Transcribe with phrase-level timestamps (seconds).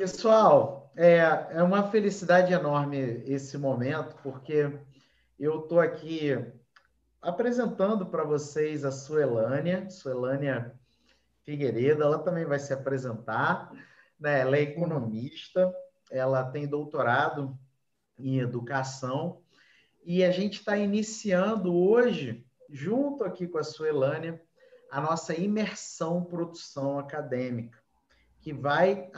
[0.00, 4.80] Pessoal, é, é uma felicidade enorme esse momento, porque
[5.38, 6.30] eu estou aqui
[7.20, 10.74] apresentando para vocês a Suelânia, Suelânia
[11.42, 13.70] Figueiredo, ela também vai se apresentar,
[14.18, 14.40] né?
[14.40, 15.70] Ela é economista,
[16.10, 17.54] ela tem doutorado
[18.18, 19.42] em educação
[20.02, 24.42] e a gente está iniciando hoje, junto aqui com a Suelânia,
[24.90, 27.78] a nossa imersão produção acadêmica,
[28.40, 29.10] que vai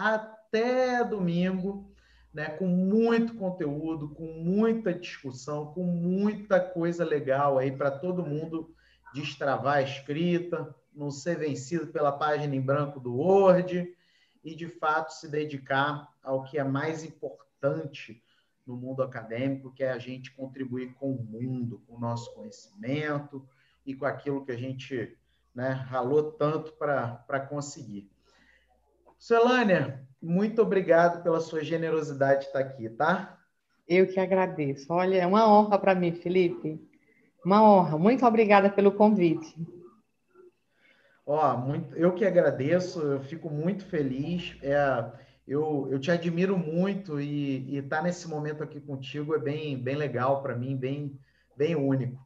[0.52, 1.90] até domingo,
[2.32, 8.74] né, com muito conteúdo, com muita discussão, com muita coisa legal aí para todo mundo
[9.14, 13.96] destravar a escrita, não ser vencido pela página em branco do Word
[14.44, 18.22] e, de fato, se dedicar ao que é mais importante
[18.66, 23.46] no mundo acadêmico, que é a gente contribuir com o mundo, com o nosso conhecimento
[23.86, 25.16] e com aquilo que a gente
[25.54, 28.10] né, ralou tanto para conseguir.
[29.18, 33.38] Celânia, muito obrigado pela sua generosidade de estar aqui, tá?
[33.88, 34.92] Eu que agradeço.
[34.92, 36.80] Olha, é uma honra para mim, Felipe.
[37.44, 37.98] Uma honra.
[37.98, 39.54] Muito obrigada pelo convite.
[41.26, 44.56] Ó, muito, eu que agradeço, eu fico muito feliz.
[44.62, 45.04] É,
[45.46, 49.96] eu, eu te admiro muito e estar tá nesse momento aqui contigo é bem, bem
[49.96, 51.18] legal para mim, bem,
[51.56, 52.20] bem único.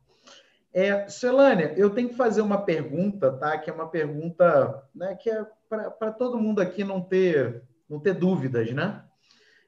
[0.73, 3.57] É, Celânia, eu tenho que fazer uma pergunta, tá?
[3.57, 8.15] Que é uma pergunta né, que é para todo mundo aqui não ter, não ter
[8.15, 9.03] dúvidas, né?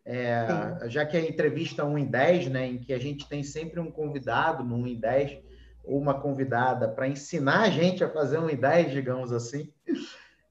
[0.05, 0.47] É,
[0.87, 3.91] já que a entrevista 1 em 10, né, em que a gente tem sempre um
[3.91, 5.39] convidado no 1 em 10,
[5.85, 9.73] ou uma convidada para ensinar a gente a fazer um em 10, digamos assim.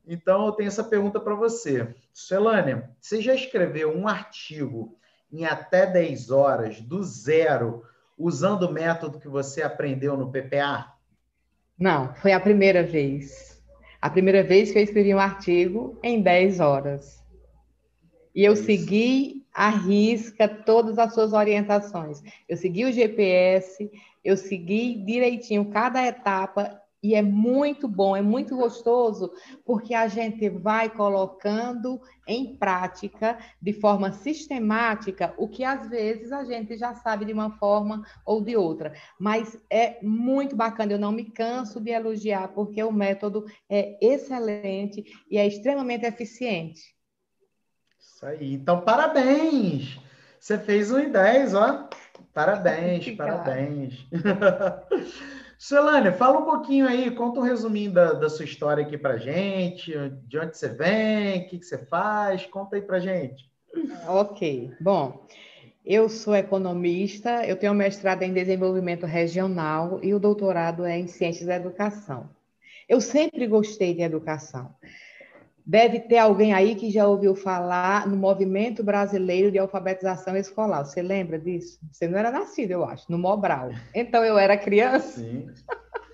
[0.08, 1.94] Então, eu tenho essa pergunta para você.
[2.14, 4.98] Celânia, você já escreveu um artigo
[5.32, 7.84] em até 10 horas, do zero,
[8.18, 10.94] usando o método que você aprendeu no PPA?
[11.78, 13.62] Não, foi a primeira vez.
[14.02, 17.24] A primeira vez que eu escrevi um artigo em 10 horas.
[18.38, 22.22] E eu é segui à risca todas as suas orientações.
[22.48, 23.90] Eu segui o GPS,
[24.24, 29.32] eu segui direitinho cada etapa e é muito bom, é muito gostoso,
[29.66, 36.44] porque a gente vai colocando em prática, de forma sistemática, o que às vezes a
[36.44, 38.94] gente já sabe de uma forma ou de outra.
[39.20, 45.04] Mas é muito bacana, eu não me canso de elogiar, porque o método é excelente
[45.28, 46.97] e é extremamente eficiente.
[48.18, 48.56] Isso aí.
[48.56, 50.00] Então, parabéns!
[50.40, 51.88] Você fez um em 10, ó.
[52.34, 54.08] Parabéns, parabéns.
[55.60, 59.94] Celânia, fala um pouquinho aí, conta um resuminho da, da sua história aqui pra gente,
[60.26, 63.52] de onde você vem, o que, que você faz, conta aí pra gente.
[64.08, 65.24] Ok, bom,
[65.86, 71.46] eu sou economista, eu tenho mestrado em desenvolvimento regional e o doutorado é em ciências
[71.46, 72.28] da educação.
[72.90, 74.74] Eu sempre gostei de educação.
[75.68, 80.86] Deve ter alguém aí que já ouviu falar no Movimento Brasileiro de Alfabetização Escolar.
[80.86, 81.78] Você lembra disso?
[81.92, 83.72] Você não era nascido, eu acho, no Mobral.
[83.94, 85.20] Então eu era criança.
[85.20, 85.46] Sim.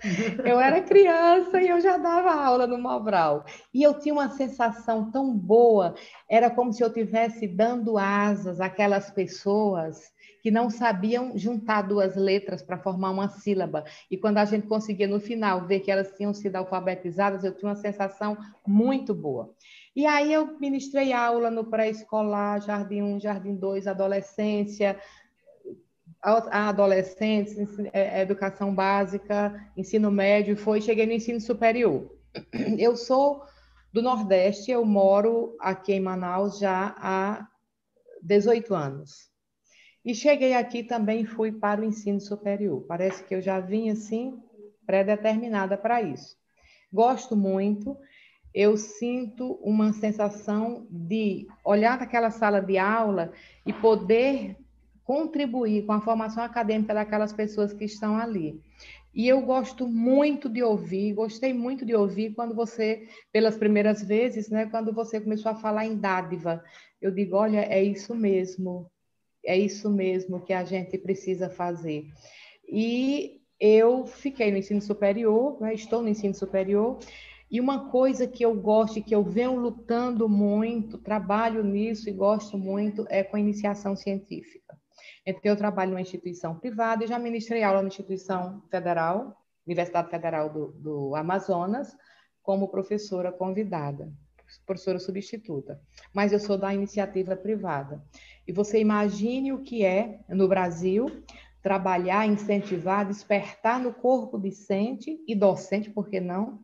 [0.44, 3.44] eu era criança e eu já dava aula no Mobral.
[3.72, 5.94] E eu tinha uma sensação tão boa,
[6.28, 10.12] era como se eu estivesse dando asas àquelas pessoas
[10.44, 13.82] que não sabiam juntar duas letras para formar uma sílaba.
[14.10, 17.70] E quando a gente conseguia, no final, ver que elas tinham sido alfabetizadas, eu tinha
[17.70, 19.54] uma sensação muito boa.
[19.96, 25.00] E aí eu ministrei aula no pré-escolar, Jardim 1, Jardim 2, adolescência,
[26.20, 27.56] a adolescentes,
[27.94, 32.14] é, educação básica, ensino médio, foi cheguei no ensino superior.
[32.76, 33.42] Eu sou
[33.90, 37.48] do Nordeste, eu moro aqui em Manaus já há
[38.20, 39.32] 18 anos.
[40.04, 42.84] E cheguei aqui também fui para o ensino superior.
[42.86, 44.38] Parece que eu já vim assim
[44.86, 46.36] pré-determinada para isso.
[46.92, 47.96] Gosto muito.
[48.52, 53.32] Eu sinto uma sensação de olhar aquela sala de aula
[53.66, 54.56] e poder
[55.04, 58.60] contribuir com a formação acadêmica daquelas pessoas que estão ali.
[59.14, 64.48] E eu gosto muito de ouvir, gostei muito de ouvir quando você, pelas primeiras vezes,
[64.50, 66.64] né, quando você começou a falar em dádiva.
[67.00, 68.90] Eu digo, olha, é isso mesmo,
[69.44, 72.06] é isso mesmo que a gente precisa fazer.
[72.68, 76.98] E eu fiquei no ensino superior, né, estou no ensino superior,
[77.50, 82.58] e uma coisa que eu gosto que eu venho lutando muito, trabalho nisso e gosto
[82.58, 84.76] muito, é com a iniciação científica.
[85.26, 89.36] Então, eu trabalho numa instituição privada e já ministrei aula na instituição federal,
[89.66, 91.96] Universidade Federal do, do Amazonas,
[92.42, 94.12] como professora convidada,
[94.66, 95.80] professora substituta.
[96.12, 98.02] Mas eu sou da iniciativa privada.
[98.46, 101.22] E você imagine o que é, no Brasil,
[101.62, 106.60] trabalhar, incentivar, despertar no corpo discente e docente, por que não?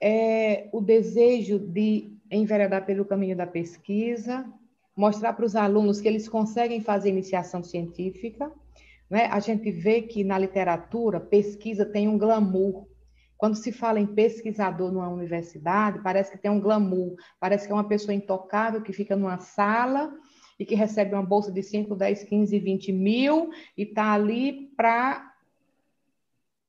[0.00, 4.44] É o desejo de enveredar pelo caminho da pesquisa,
[4.96, 8.50] mostrar para os alunos que eles conseguem fazer iniciação científica.
[9.08, 9.26] Né?
[9.26, 12.88] A gente vê que na literatura, pesquisa tem um glamour.
[13.36, 17.74] Quando se fala em pesquisador numa universidade, parece que tem um glamour, parece que é
[17.74, 20.12] uma pessoa intocável que fica numa sala
[20.58, 25.34] e que recebe uma bolsa de 5, 10, 15, 20 mil e está ali para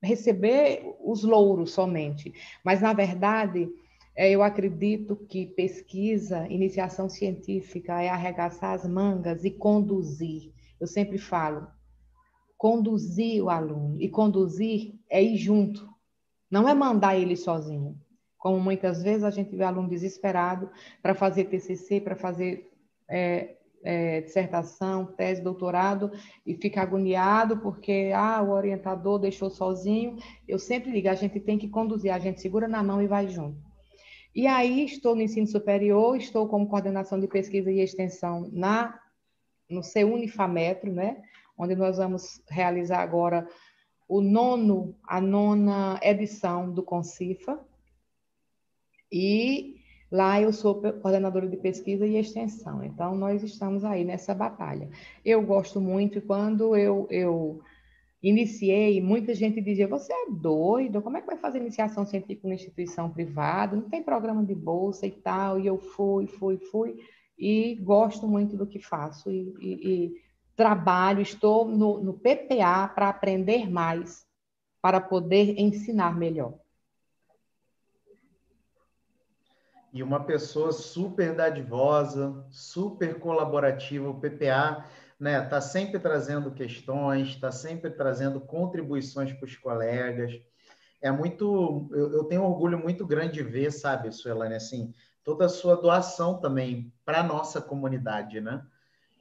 [0.01, 2.33] receber os louros somente.
[2.63, 3.69] Mas, na verdade,
[4.15, 10.51] é, eu acredito que pesquisa, iniciação científica é arregaçar as mangas e conduzir.
[10.79, 11.67] Eu sempre falo,
[12.57, 13.95] conduzir o aluno.
[14.01, 15.87] E conduzir é ir junto,
[16.49, 17.95] não é mandar ele sozinho.
[18.37, 20.69] Como muitas vezes a gente vê aluno desesperado
[21.01, 22.71] para fazer TCC, para fazer
[23.09, 26.11] é, é, dissertação, tese, doutorado,
[26.45, 30.17] e fica agoniado porque ah, o orientador deixou sozinho.
[30.47, 33.27] Eu sempre digo, a gente tem que conduzir, a gente segura na mão e vai
[33.27, 33.57] junto.
[34.35, 38.99] E aí estou no ensino superior, estou como coordenação de pesquisa e extensão na
[39.69, 41.21] no CUnifametro, né?
[41.57, 43.47] Onde nós vamos realizar agora
[44.07, 47.59] o nono, a nona edição do Concifa.
[49.11, 49.75] E
[50.11, 52.83] lá eu sou coordenadora de pesquisa e extensão.
[52.83, 54.89] Então, nós estamos aí nessa batalha.
[55.23, 57.61] Eu gosto muito e quando eu, eu
[58.21, 61.01] iniciei, muita gente dizia: Você é doido?
[61.01, 63.75] Como é que vai fazer iniciação científica na instituição privada?
[63.75, 65.59] Não tem programa de bolsa e tal.
[65.59, 66.95] E eu fui, fui, fui.
[67.37, 69.29] E gosto muito do que faço.
[69.29, 70.26] E, e, e
[70.57, 74.25] trabalho, estou no, no PPA para aprender mais,
[74.81, 76.55] para poder ensinar melhor.
[79.93, 84.85] E uma pessoa super dadivosa, super colaborativa, o PPA
[85.19, 85.43] né?
[85.43, 90.39] Está sempre trazendo questões, está sempre trazendo contribuições para os colegas.
[91.01, 94.93] É muito, eu, eu, tenho um orgulho muito grande de ver, sabe, Suelane, assim,
[95.23, 98.63] toda a sua doação também para a nossa comunidade, né?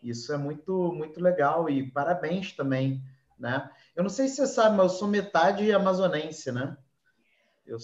[0.03, 3.03] Isso é muito, muito legal e parabéns também,
[3.39, 3.69] né?
[3.95, 6.77] Eu não sei se você sabe, mas eu sou metade amazonense, né?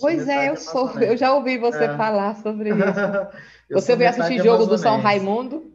[0.01, 0.91] pois é, eu sou.
[1.01, 1.97] Eu já ouvi você é.
[1.97, 2.83] falar sobre isso.
[3.71, 5.73] você veio assistir jogo do São Raimundo?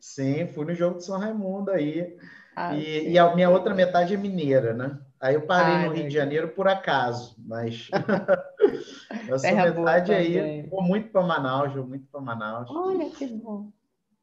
[0.00, 2.16] Sim, fui no jogo de São Raimundo aí.
[2.54, 4.98] Ah, e, e, a minha outra metade é mineira, né?
[5.20, 7.88] Aí eu parei ah, no Rio de Janeiro por acaso, mas
[9.28, 12.70] essa metade aí, vou muito para Manaus, vou muito para Manaus.
[12.70, 13.70] Olha que bom.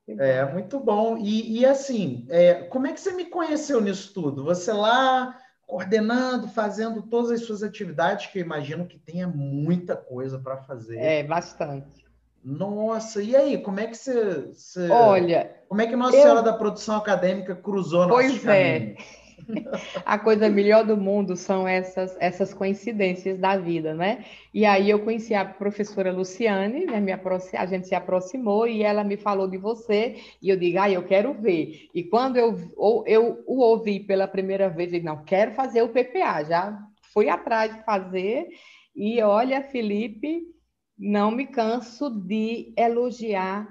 [0.08, 1.18] É, muito bom.
[1.18, 4.44] E, e assim, é, como é que você me conheceu nisso tudo?
[4.44, 5.36] Você lá
[5.66, 10.98] coordenando, fazendo todas as suas atividades, que eu imagino que tenha muita coisa para fazer.
[10.98, 12.06] É, bastante.
[12.44, 14.52] Nossa, e aí, como é que você.
[14.54, 15.56] você Olha.
[15.68, 16.22] Como é que Nossa eu...
[16.22, 18.96] Senhora da Produção Acadêmica cruzou Pois é.
[20.06, 24.26] A coisa melhor do mundo são essas, essas coincidências da vida, né?
[24.54, 27.04] E aí eu conheci a professora Luciane, né?
[27.54, 31.04] A gente se aproximou e ela me falou de você, e eu digo, ah, eu
[31.04, 31.90] quero ver.
[31.94, 32.56] E quando eu,
[33.06, 36.80] eu o ouvi pela primeira vez, eu digo, não, quero fazer o PPA, já
[37.14, 38.48] fui atrás de fazer,
[38.96, 40.44] e olha, Felipe,
[40.98, 43.68] não me canso de elogiar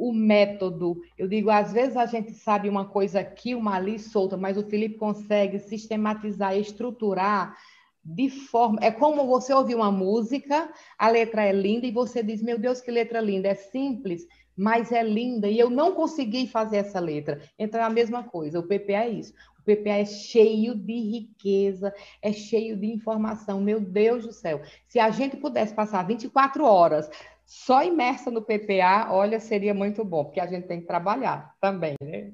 [0.00, 0.98] o método.
[1.18, 4.64] Eu digo, às vezes a gente sabe uma coisa aqui, uma ali solta, mas o
[4.64, 7.54] Felipe consegue sistematizar, estruturar
[8.02, 8.78] de forma.
[8.80, 12.80] É como você ouvir uma música, a letra é linda e você diz: Meu Deus,
[12.80, 13.48] que letra linda!
[13.48, 14.26] É simples,
[14.56, 15.48] mas é linda.
[15.48, 17.42] E eu não consegui fazer essa letra.
[17.58, 18.58] Então é a mesma coisa.
[18.58, 19.34] O PPA é isso.
[19.58, 21.92] O PPA é cheio de riqueza,
[22.22, 23.60] é cheio de informação.
[23.60, 24.62] Meu Deus do céu.
[24.88, 27.10] Se a gente pudesse passar 24 horas
[27.50, 31.96] só imersa no PPA, olha, seria muito bom, porque a gente tem que trabalhar também,
[32.00, 32.32] né?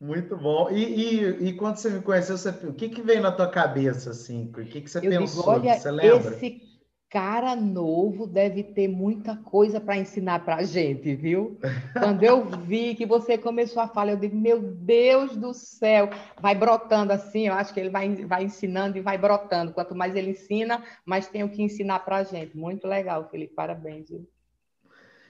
[0.00, 0.70] Muito bom.
[0.70, 4.10] E, e, e quando você me conheceu, você, o que, que veio na tua cabeça,
[4.10, 4.52] assim?
[4.56, 5.54] O que, que você Eu pensou?
[5.54, 6.36] Digo, olha, você lembra?
[6.36, 6.69] Esse
[7.10, 11.58] cara novo deve ter muita coisa para ensinar para a gente, viu?
[11.98, 16.08] Quando eu vi que você começou a falar, eu digo, meu Deus do céu,
[16.40, 19.72] vai brotando assim, eu acho que ele vai, vai ensinando e vai brotando.
[19.72, 22.56] Quanto mais ele ensina, mais tem o que ensinar para a gente.
[22.56, 24.08] Muito legal, Felipe, parabéns.
[24.08, 24.28] Viu?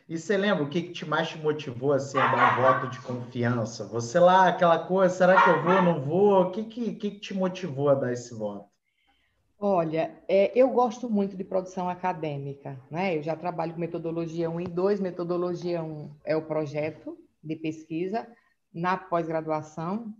[0.07, 2.89] E você lembra o que, que te mais te motivou assim, a dar um voto
[2.89, 3.87] de confiança?
[3.87, 6.43] Você lá, aquela coisa, será que eu vou, não vou?
[6.43, 8.70] O que, que, que te motivou a dar esse voto?
[9.63, 13.19] Olha, é, eu gosto muito de produção acadêmica, né?
[13.19, 15.01] Eu já trabalho com metodologia 1 e 2.
[15.01, 18.27] Metodologia 1 é o projeto de pesquisa
[18.73, 20.15] na pós-graduação,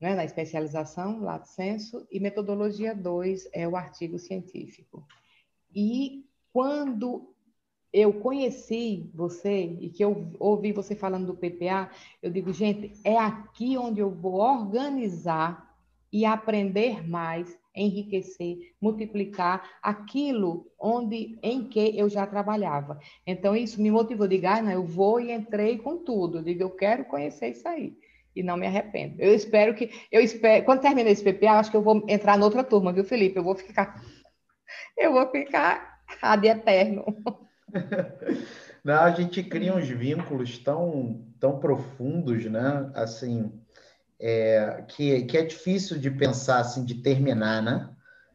[0.00, 0.14] né?
[0.14, 5.06] na especialização, lato senso, e metodologia 2 é o artigo científico.
[5.74, 7.34] E quando
[7.92, 11.90] eu conheci você e que eu ouvi você falando do PPA,
[12.22, 15.63] eu digo, gente, é aqui onde eu vou organizar
[16.14, 23.00] e aprender mais, enriquecer, multiplicar aquilo onde em que eu já trabalhava.
[23.26, 26.70] Então isso me motivou, digo, ah, não, eu vou e entrei com tudo, digo, eu
[26.70, 27.98] quero conhecer isso aí.
[28.36, 29.16] E não me arrependo.
[29.18, 32.62] Eu espero que eu espero, quando terminar esse PPA, acho que eu vou entrar noutra
[32.62, 33.36] turma, viu, Felipe?
[33.36, 34.00] Eu vou ficar
[34.96, 37.04] eu vou ficar ad eterno.
[38.84, 42.92] Não, a gente cria uns vínculos tão, tão profundos, né?
[42.94, 43.50] Assim,
[44.20, 47.90] é, que, que é difícil de pensar, assim, de terminar, né?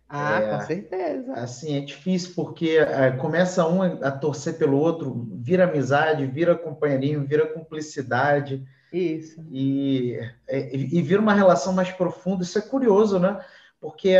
[0.08, 1.34] Ah, é, com certeza.
[1.34, 7.26] Assim, é difícil porque é, começa um a torcer pelo outro, vira amizade, vira companheirinho,
[7.26, 8.66] vira cumplicidade.
[8.92, 9.46] Isso.
[9.52, 12.44] E, é, e, e vira uma relação mais profunda.
[12.44, 13.40] Isso é curioso, né?
[13.80, 14.18] Porque,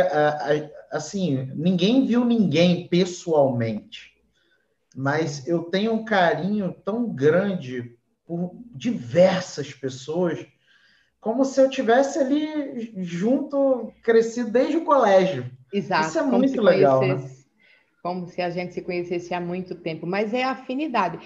[0.90, 4.14] assim, ninguém viu ninguém pessoalmente,
[4.96, 10.46] mas eu tenho um carinho tão grande por diversas pessoas
[11.20, 15.50] como se eu tivesse ali junto, crescido desde o colégio.
[15.72, 16.08] Exato.
[16.08, 17.30] Isso é muito legal, né?
[18.02, 21.18] Como se a gente se conhecesse há muito tempo, mas é afinidade.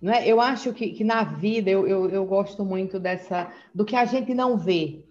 [0.00, 0.26] Não é?
[0.26, 4.06] Eu acho que, que na vida eu, eu, eu gosto muito dessa do que a
[4.06, 5.04] gente não vê,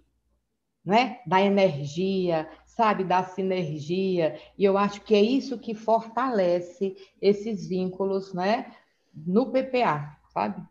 [0.83, 1.21] não é?
[1.25, 4.39] Da energia, sabe, da sinergia.
[4.57, 8.73] E eu acho que é isso que fortalece esses vínculos, né,
[9.15, 10.61] no PPA, sabe?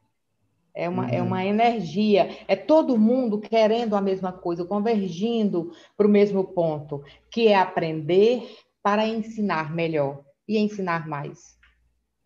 [0.74, 1.10] É uma, uhum.
[1.10, 7.02] é uma energia, é todo mundo querendo a mesma coisa, convergindo para o mesmo ponto,
[7.30, 8.42] que é aprender
[8.82, 11.58] para ensinar melhor e ensinar mais.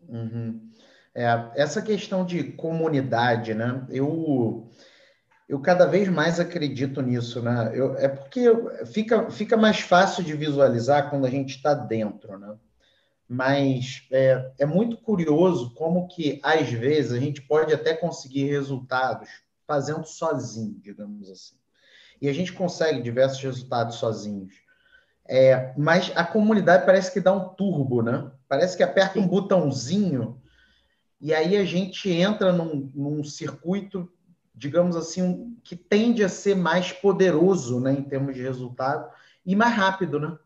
[0.07, 0.69] Uhum.
[1.13, 3.85] É, essa questão de comunidade, né?
[3.89, 4.69] Eu,
[5.47, 7.71] eu cada vez mais acredito nisso, né?
[7.73, 8.45] Eu, é porque
[8.85, 12.55] fica, fica mais fácil de visualizar quando a gente está dentro, né?
[13.27, 19.29] Mas é, é muito curioso como que, às vezes, a gente pode até conseguir resultados
[19.67, 21.55] fazendo sozinho, digamos assim.
[22.21, 24.53] E a gente consegue diversos resultados sozinhos.
[25.27, 28.31] É, mas a comunidade parece que dá um turbo, né?
[28.47, 30.39] Parece que aperta um botãozinho
[31.19, 34.07] e aí a gente entra num, num circuito,
[34.53, 39.09] digamos assim, um, que tende a ser mais poderoso, né, em termos de resultado
[39.45, 40.37] e mais rápido, né?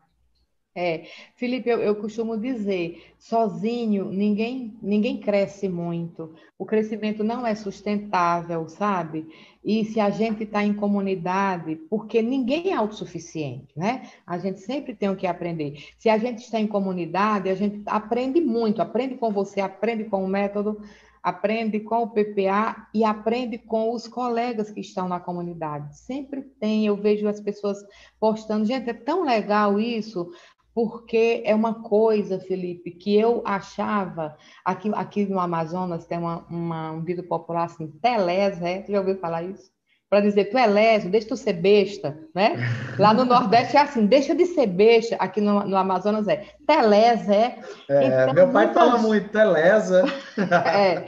[0.72, 1.02] É,
[1.34, 6.32] Felipe, eu, eu, costumo dizer, sozinho ninguém ninguém cresce muito.
[6.56, 9.26] O crescimento não é sustentável, sabe?
[9.64, 14.08] E se a gente está em comunidade, porque ninguém é autossuficiente, né?
[14.24, 15.86] A gente sempre tem o que aprender.
[15.98, 20.24] Se a gente está em comunidade, a gente aprende muito, aprende com você, aprende com
[20.24, 20.80] o método,
[21.22, 25.96] aprende com o PPA e aprende com os colegas que estão na comunidade.
[25.98, 27.78] Sempre tem, eu vejo as pessoas
[28.18, 30.30] postando, gente, é tão legal isso,
[30.74, 36.92] porque é uma coisa, Felipe, que eu achava, aqui, aqui no Amazonas tem uma, uma,
[36.92, 38.82] um dito popular assim, telés, é?
[38.82, 39.70] Você já ouviu falar isso?
[40.08, 42.56] Para dizer, tu é leso, deixa tu ser besta, né?
[42.98, 47.28] Lá no Nordeste é assim, deixa de ser besta, aqui no, no Amazonas é telés,
[47.28, 47.58] é?
[47.88, 48.74] é então, meu pai muitas...
[48.74, 50.04] fala muito, telesa.
[50.74, 51.04] é.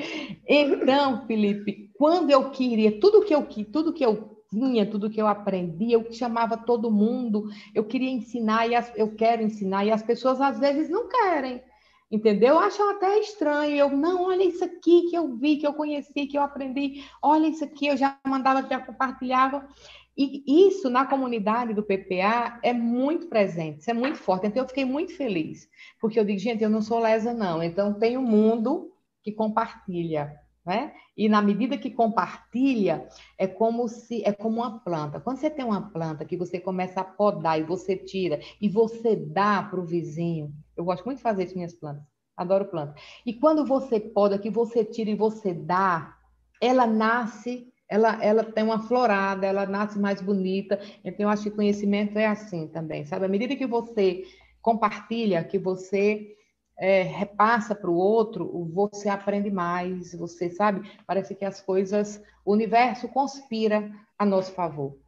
[0.46, 5.26] Então, Felipe, quando eu queria, tudo que eu, tudo que eu tinha, tudo que eu
[5.26, 10.02] aprendi, eu chamava todo mundo, eu queria ensinar e as, eu quero ensinar, e as
[10.02, 11.62] pessoas às vezes não querem,
[12.10, 12.58] entendeu?
[12.58, 13.74] Acham até estranho.
[13.74, 17.46] Eu, não, olha isso aqui que eu vi, que eu conheci, que eu aprendi, olha
[17.48, 19.66] isso aqui, eu já mandava, já compartilhava.
[20.14, 24.46] E isso na comunidade do PPA é muito presente, isso é muito forte.
[24.46, 25.66] Então eu fiquei muito feliz,
[25.98, 27.62] porque eu digo, gente, eu não sou lesa, não.
[27.62, 28.92] Então tem um mundo
[29.22, 30.41] que compartilha.
[30.64, 30.92] Né?
[31.16, 35.18] E na medida que compartilha, é como se é como uma planta.
[35.18, 39.16] Quando você tem uma planta que você começa a podar e você tira e você
[39.16, 42.04] dá para o vizinho, eu gosto muito de fazer isso minhas plantas,
[42.36, 42.94] adoro planta.
[43.26, 46.16] E quando você poda, que você tira e você dá,
[46.60, 50.78] ela nasce, ela, ela tem uma florada, ela nasce mais bonita.
[51.04, 53.24] Então eu acho que conhecimento é assim também, sabe?
[53.24, 54.22] À medida que você
[54.62, 56.36] compartilha, que você
[56.82, 62.52] é, repassa para o outro, você aprende mais, você sabe, parece que as coisas, o
[62.52, 64.98] universo conspira a nosso favor.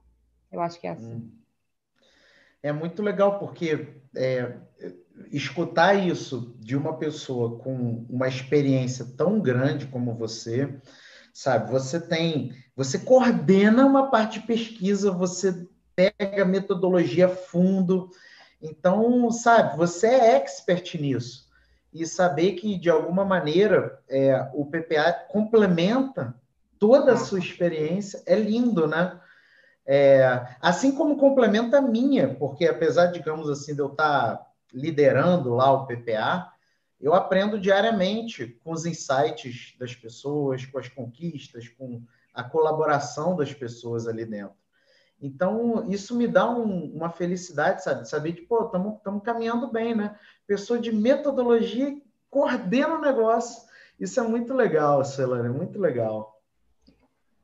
[0.52, 1.14] Eu acho que é assim.
[1.14, 1.32] Hum.
[2.62, 4.56] É muito legal, porque é,
[5.32, 10.80] escutar isso de uma pessoa com uma experiência tão grande como você,
[11.32, 15.66] sabe, você tem, você coordena uma parte de pesquisa, você
[15.96, 18.10] pega metodologia fundo,
[18.62, 21.43] então, sabe, você é expert nisso
[21.94, 26.34] e saber que, de alguma maneira, é, o PPA complementa
[26.76, 29.20] toda a sua experiência, é lindo, né?
[29.86, 35.70] É, assim como complementa a minha, porque apesar, digamos assim, de eu estar liderando lá
[35.70, 36.50] o PPA,
[37.00, 43.52] eu aprendo diariamente com os insights das pessoas, com as conquistas, com a colaboração das
[43.52, 44.56] pessoas ali dentro.
[45.20, 48.08] Então, isso me dá um, uma felicidade, sabe?
[48.08, 50.18] Saber que, pô, estamos caminhando bem, né?
[50.46, 51.96] Pessoa de metodologia
[52.28, 53.62] coordena o negócio.
[53.98, 56.34] Isso é muito legal, Celane, muito legal.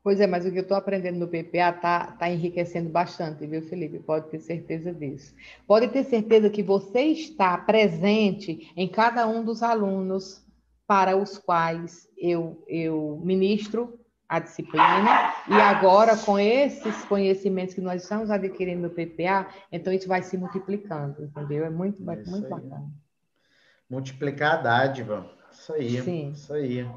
[0.02, 3.62] Pois é, mas o que eu estou aprendendo no PPA está tá enriquecendo bastante, viu,
[3.62, 3.98] Felipe?
[3.98, 5.34] Pode ter certeza disso.
[5.66, 10.42] Pode ter certeza que você está presente em cada um dos alunos
[10.86, 14.00] para os quais eu, eu ministro
[14.30, 20.06] a disciplina, e agora, com esses conhecimentos que nós estamos adquirindo no PPA, então isso
[20.06, 21.64] vai se multiplicando, entendeu?
[21.64, 22.88] É muito, é muito bacana.
[23.90, 25.28] Multiplicar a dádiva.
[25.50, 26.00] Isso aí.
[26.00, 26.30] Sim.
[26.30, 26.88] Isso aí.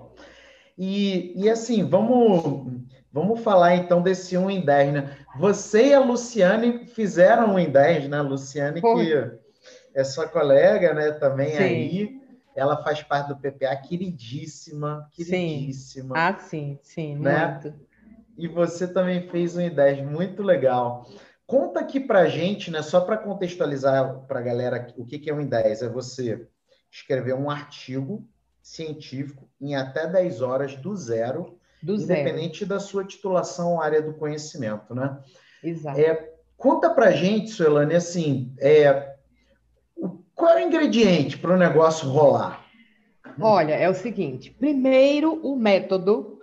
[0.77, 2.71] E, e assim, vamos,
[3.11, 5.17] vamos falar então desse 1 em 10, né?
[5.35, 8.21] Você e a Luciane fizeram 1 em 10, né?
[8.21, 9.07] Luciane, Foi.
[9.07, 9.31] que
[9.95, 11.11] é sua colega, né?
[11.13, 11.63] Também Sim.
[11.63, 12.22] aí.
[12.55, 16.15] Ela faz parte do PPA, queridíssima, queridíssima.
[16.15, 16.21] Sim.
[16.21, 17.59] Ah, sim, sim, né?
[17.61, 17.73] muito.
[18.37, 21.07] E você também fez um I10 muito legal.
[21.45, 22.81] Conta aqui para gente, né?
[22.81, 25.83] Só para contextualizar para a galera o que, que é um I10.
[25.83, 26.47] É você
[26.91, 28.27] escrever um artigo
[28.61, 32.69] científico em até 10 horas do zero, do independente zero.
[32.69, 35.19] da sua titulação área do conhecimento, né?
[35.63, 35.99] Exato.
[35.99, 39.12] É, conta para gente, Suelane, assim, é,
[40.43, 42.65] qual é o ingrediente para o negócio rolar?
[43.39, 46.37] Olha, é o seguinte: primeiro, o método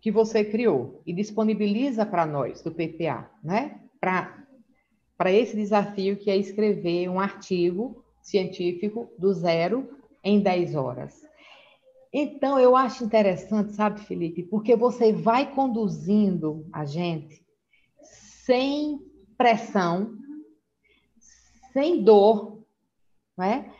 [0.00, 3.82] que você criou e disponibiliza para nós do PPA, né?
[4.00, 9.88] Para esse desafio que é escrever um artigo científico do zero
[10.24, 11.14] em 10 horas.
[12.12, 17.40] Então, eu acho interessante, sabe, Felipe, porque você vai conduzindo a gente
[18.02, 18.98] sem
[19.38, 20.18] pressão,
[21.72, 22.59] sem dor,
[23.40, 23.72] né?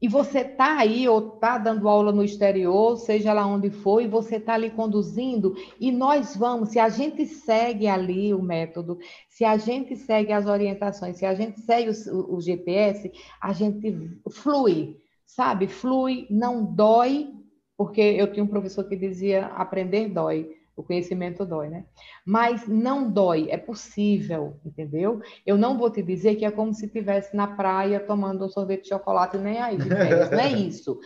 [0.00, 4.08] E você está aí, ou está dando aula no exterior, seja lá onde for, e
[4.08, 9.44] você está ali conduzindo, e nós vamos, se a gente segue ali o método, se
[9.44, 14.96] a gente segue as orientações, se a gente segue o, o GPS, a gente flui,
[15.24, 15.68] sabe?
[15.68, 17.28] Flui, não dói,
[17.76, 20.50] porque eu tinha um professor que dizia aprender dói.
[20.76, 21.84] O conhecimento dói, né?
[22.24, 25.20] Mas não dói, é possível, entendeu?
[25.44, 28.84] Eu não vou te dizer que é como se estivesse na praia tomando um sorvete
[28.84, 30.98] de chocolate, nem aí, de férias, não é isso.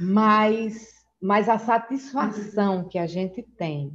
[0.00, 3.92] Mas, mas a satisfação que a gente tem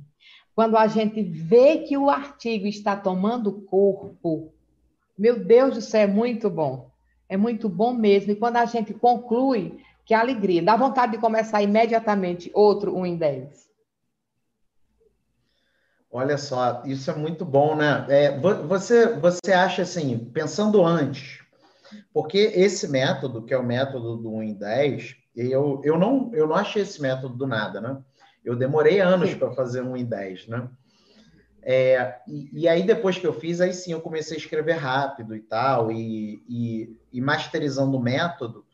[0.59, 4.51] quando a gente vê que o artigo está tomando corpo,
[5.17, 6.91] meu Deus do céu, é muito bom.
[7.29, 8.33] É muito bom mesmo.
[8.33, 10.61] E quando a gente conclui, que alegria.
[10.61, 13.68] Dá vontade de começar imediatamente outro 1 em 10.
[16.11, 18.05] Olha só, isso é muito bom, né?
[18.09, 21.39] É, você, você acha assim, pensando antes,
[22.11, 26.47] porque esse método, que é o método do 1 em 10, eu, eu, não, eu
[26.47, 28.01] não achei esse método do nada, né?
[28.43, 30.67] Eu demorei anos para fazer 1 em 10, né?
[31.61, 35.35] É, e, e, aí, depois que eu fiz, aí sim eu comecei a escrever rápido
[35.35, 38.65] e tal, e, e, e masterizando o método,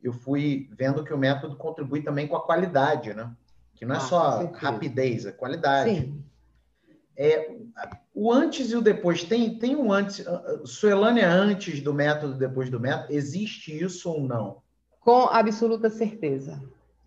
[0.00, 3.32] eu fui vendo que o método contribui também com a qualidade, né?
[3.74, 5.96] Que não é ah, só rapidez, é qualidade.
[5.96, 6.24] Sim.
[7.16, 7.56] É,
[8.14, 10.24] o antes e o depois, tem, tem um antes,
[10.64, 14.62] Suelânia antes do método, depois do método, existe isso ou não?
[15.00, 16.60] Com absoluta certeza,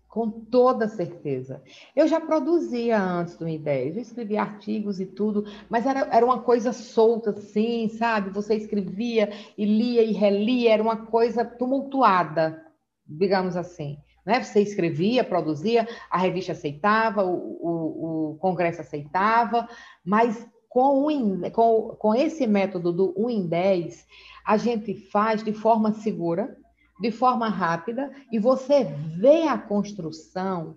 [0.08, 1.62] com toda certeza.
[1.94, 6.40] Eu já produzia antes do IDES, eu escrevia artigos e tudo, mas era, era uma
[6.40, 8.30] coisa solta assim, sabe?
[8.30, 12.64] Você escrevia e lia e relia, era uma coisa tumultuada,
[13.06, 13.98] digamos assim.
[14.28, 14.42] Né?
[14.42, 19.66] Você escrevia, produzia, a revista aceitava, o, o, o congresso aceitava,
[20.04, 24.06] mas com, o, com, com esse método do 1 em 10,
[24.44, 26.54] a gente faz de forma segura,
[27.00, 30.76] de forma rápida, e você vê a construção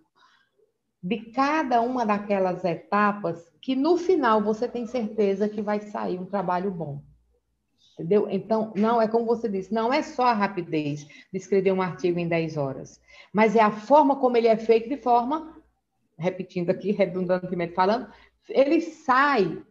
[1.03, 6.25] de cada uma daquelas etapas que no final você tem certeza que vai sair um
[6.25, 7.03] trabalho bom.
[8.01, 8.27] Entendeu?
[8.31, 12.17] Então, não é como você disse, não é só a rapidez de escrever um artigo
[12.17, 12.99] em 10 horas,
[13.31, 15.55] mas é a forma como ele é feito de forma,
[16.17, 18.11] repetindo aqui, redundantemente falando,
[18.49, 19.61] ele sai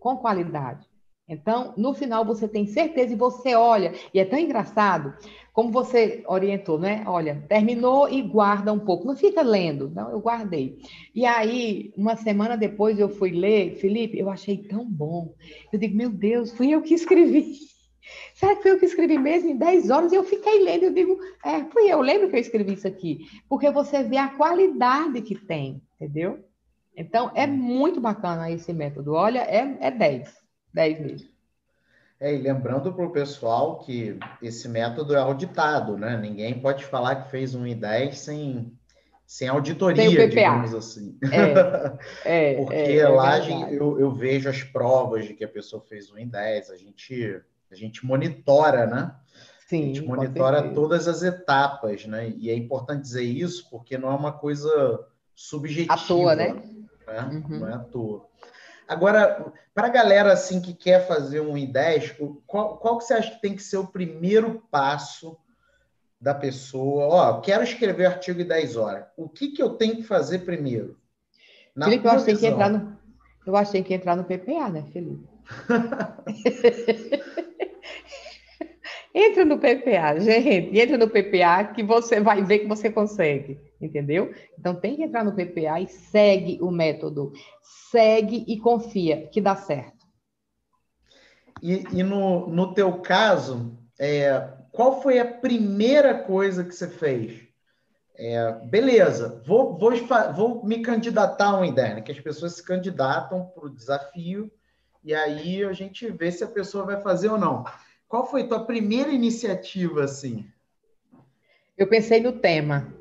[0.00, 0.88] com qualidade.
[1.28, 5.14] Então, no final, você tem certeza e você olha, e é tão engraçado,
[5.56, 7.02] como você orientou, né?
[7.06, 10.78] Olha, terminou e guarda um pouco, não fica lendo, não, eu guardei.
[11.14, 15.34] E aí, uma semana depois, eu fui ler, Felipe, eu achei tão bom.
[15.72, 17.54] Eu digo, meu Deus, fui eu que escrevi.
[18.36, 20.12] Será que foi eu que escrevi mesmo em 10 horas?
[20.12, 23.20] E eu fiquei lendo, eu digo, é, fui eu, lembro que eu escrevi isso aqui.
[23.48, 26.44] Porque você vê a qualidade que tem, entendeu?
[26.94, 29.14] Então, é muito bacana esse método.
[29.14, 30.34] Olha, é, é 10.
[30.74, 31.35] 10 mesmo.
[32.18, 36.16] É, e lembrando para o pessoal que esse método é auditado, né?
[36.16, 38.72] Ninguém pode falar que fez um I10 sem,
[39.26, 41.18] sem auditoria, digamos assim.
[41.30, 41.92] É,
[42.24, 43.38] é, Porque é, é lá
[43.70, 47.42] eu, eu, vejo as provas de que a pessoa fez um em 10, a gente,
[47.70, 49.14] a gente monitora, né?
[49.68, 52.32] Sim, a gente monitora todas as etapas, né?
[52.38, 55.92] E é importante dizer isso porque não é uma coisa subjetiva.
[55.92, 56.54] À toa, né?
[57.06, 57.20] né?
[57.30, 57.58] Uhum.
[57.58, 58.26] Não é à toa.
[58.88, 63.32] Agora, para a galera assim que quer fazer um I10, qual, qual que você acha
[63.32, 65.36] que tem que ser o primeiro passo
[66.20, 67.06] da pessoa?
[67.06, 69.06] Ó, quero escrever artigo em 10 horas.
[69.16, 70.98] O que, que eu tenho que fazer primeiro?
[71.74, 72.98] Na Felipe, eu acho, que entrar no,
[73.46, 75.26] eu acho que tem que entrar no PPA, né, Felipe?
[79.16, 84.34] entra no PPA, gente, entra no PPA que você vai ver que você consegue, entendeu?
[84.58, 87.32] Então tem que entrar no PPA e segue o método,
[87.90, 90.06] segue e confia que dá certo.
[91.62, 97.46] E, e no, no teu caso, é, qual foi a primeira coisa que você fez?
[98.18, 99.92] É, beleza, vou, vou,
[100.34, 104.50] vou me candidatar a um IDERN, que as pessoas se candidatam para o desafio
[105.02, 107.64] e aí a gente vê se a pessoa vai fazer ou não.
[108.08, 110.46] Qual foi a tua primeira iniciativa, assim?
[111.76, 112.94] Eu pensei no tema.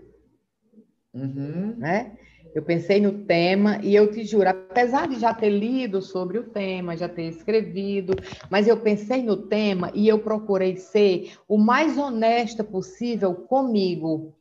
[1.13, 1.75] Uhum.
[1.77, 2.17] Né?
[2.53, 6.49] Eu pensei no tema e eu te juro, apesar de já ter lido sobre o
[6.49, 8.13] tema, já ter escrevido,
[8.49, 14.33] mas eu pensei no tema e eu procurei ser o mais honesta possível comigo.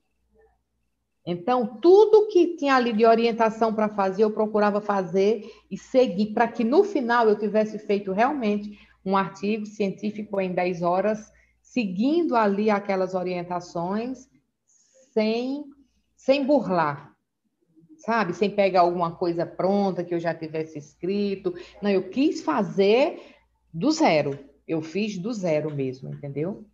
[1.27, 6.47] Então, tudo que tinha ali de orientação para fazer, eu procurava fazer e seguir para
[6.47, 12.71] que no final eu tivesse feito realmente um artigo científico em 10 horas, seguindo ali
[12.71, 14.29] aquelas orientações,
[15.13, 15.65] sem,
[16.17, 17.15] sem burlar
[18.05, 18.35] sabe?
[18.35, 21.55] Sem pegar alguma coisa pronta que eu já tivesse escrito.
[21.81, 23.35] Não, eu quis fazer
[23.73, 24.39] do zero.
[24.69, 26.65] Eu fiz do zero mesmo, entendeu?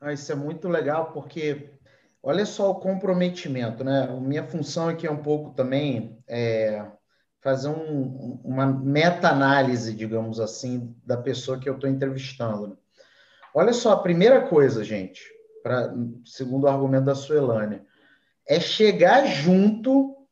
[0.00, 1.70] Ah, isso é muito legal, porque
[2.22, 4.06] olha só o comprometimento, né?
[4.20, 6.84] Minha função aqui é um pouco também é,
[7.46, 12.66] fazer um, uma meta-análise, digamos assim, da pessoa que eu estou entrevistando.
[12.66, 12.76] Né?
[13.54, 15.22] Olha só, a primeira coisa, gente,
[15.62, 17.82] pra, segundo o argumento da Suelane,
[18.48, 20.26] é chegar junto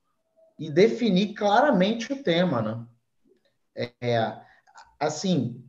[0.59, 2.61] e definir claramente o tema,
[3.77, 3.89] né?
[4.01, 4.33] É,
[4.99, 5.65] assim,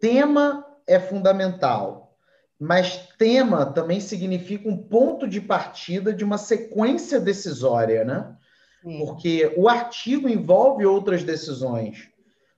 [0.00, 2.16] tema é fundamental,
[2.58, 8.36] mas tema também significa um ponto de partida de uma sequência decisória, né?
[8.82, 8.98] Sim.
[8.98, 12.08] Porque o artigo envolve outras decisões.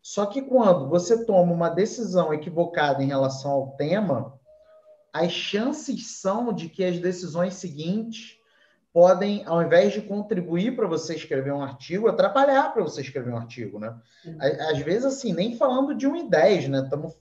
[0.02, 4.38] Só que quando você toma uma decisão equivocada em relação ao tema,
[5.12, 8.38] as chances são de que as decisões seguintes
[8.92, 13.36] podem, ao invés de contribuir para você escrever um artigo, atrapalhar para você escrever um
[13.36, 13.96] artigo, né?
[14.70, 16.80] Às vezes, assim, nem falando de um e dez, né?
[16.82, 17.14] Estamos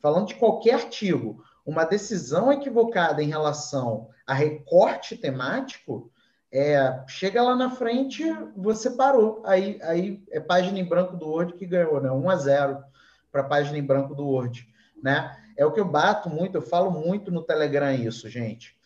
[0.00, 1.42] falando de qualquer artigo.
[1.66, 6.10] Uma decisão equivocada em relação a recorte temático,
[6.52, 8.24] é, chega lá na frente,
[8.56, 9.42] você parou.
[9.44, 12.10] Aí, aí é página em branco do Word que ganhou, né?
[12.10, 12.84] 1 a 0
[13.30, 14.66] para página em branco do Word,
[15.02, 15.36] né?
[15.56, 18.78] É o que eu bato muito, eu falo muito no Telegram isso, gente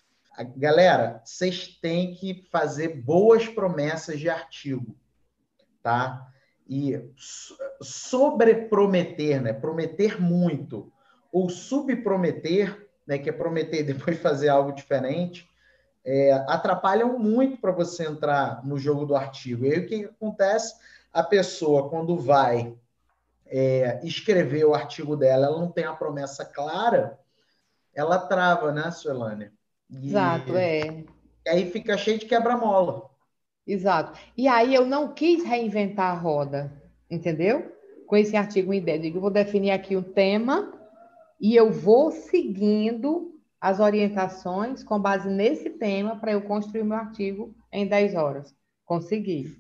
[0.57, 4.96] Galera, vocês têm que fazer boas promessas de artigo,
[5.83, 6.27] tá?
[6.66, 6.98] E
[7.81, 9.53] sobreprometer, né?
[9.53, 10.90] Prometer muito
[11.31, 13.18] ou subprometer, né?
[13.18, 15.46] Que é prometer e depois fazer algo diferente,
[16.05, 19.65] é, atrapalham muito para você entrar no jogo do artigo.
[19.65, 20.75] E aí o que, que acontece?
[21.12, 22.75] A pessoa, quando vai
[23.47, 27.19] é, escrever o artigo dela, ela não tem a promessa clara,
[27.95, 29.53] ela trava, né, Suelânia?
[29.91, 31.05] Exato, é.
[31.45, 33.11] E aí fica cheio de quebra-mola.
[33.67, 34.19] Exato.
[34.37, 36.73] E aí eu não quis reinventar a roda,
[37.11, 37.77] entendeu?
[38.07, 39.07] Com esse artigo em ideia.
[39.07, 40.73] Eu vou definir aqui um tema
[41.41, 43.32] e eu vou seguindo
[43.62, 48.53] as orientações com base nesse tema para eu construir meu artigo em 10 horas.
[48.85, 49.57] Consegui.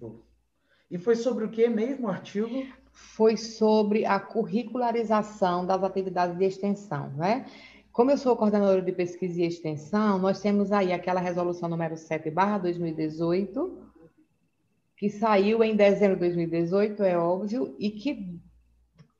[0.90, 2.66] E foi sobre o que mesmo o artigo?
[2.90, 7.46] Foi sobre a curricularização das atividades de extensão, né?
[7.92, 12.28] Como eu sou coordenadora de pesquisa e extensão, nós temos aí aquela resolução número 7
[12.28, 13.88] barra 2018,
[14.96, 18.40] que saiu em dezembro de 2018, é óbvio, e que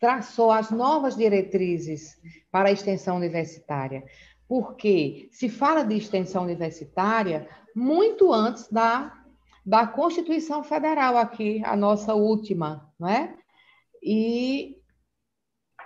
[0.01, 2.17] traçou as novas diretrizes
[2.51, 4.03] para a extensão universitária.
[4.49, 9.25] Porque se fala de extensão universitária muito antes da,
[9.65, 13.37] da Constituição Federal aqui, a nossa última, não é?
[14.03, 14.77] E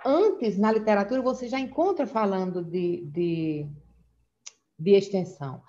[0.05, 3.67] antes, na literatura, você já encontra falando de, de,
[4.79, 5.61] de extensão.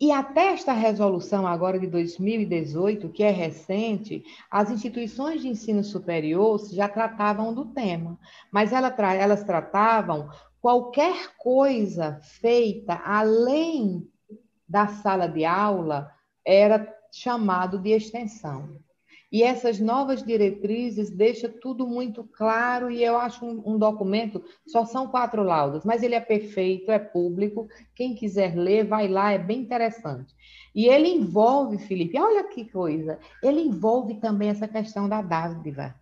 [0.00, 6.60] E até esta resolução agora de 2018, que é recente, as instituições de ensino superior
[6.70, 8.16] já tratavam do tema,
[8.52, 14.06] mas ela, elas tratavam qualquer coisa feita além
[14.68, 16.12] da sala de aula
[16.44, 18.78] era chamado de extensão.
[19.30, 24.86] E essas novas diretrizes deixam tudo muito claro e eu acho um, um, documento, só
[24.86, 29.38] são quatro laudas, mas ele é perfeito, é público, quem quiser ler, vai lá, é
[29.38, 30.34] bem interessante.
[30.74, 35.94] E ele envolve, Felipe, olha que coisa, ele envolve também essa questão da dádiva,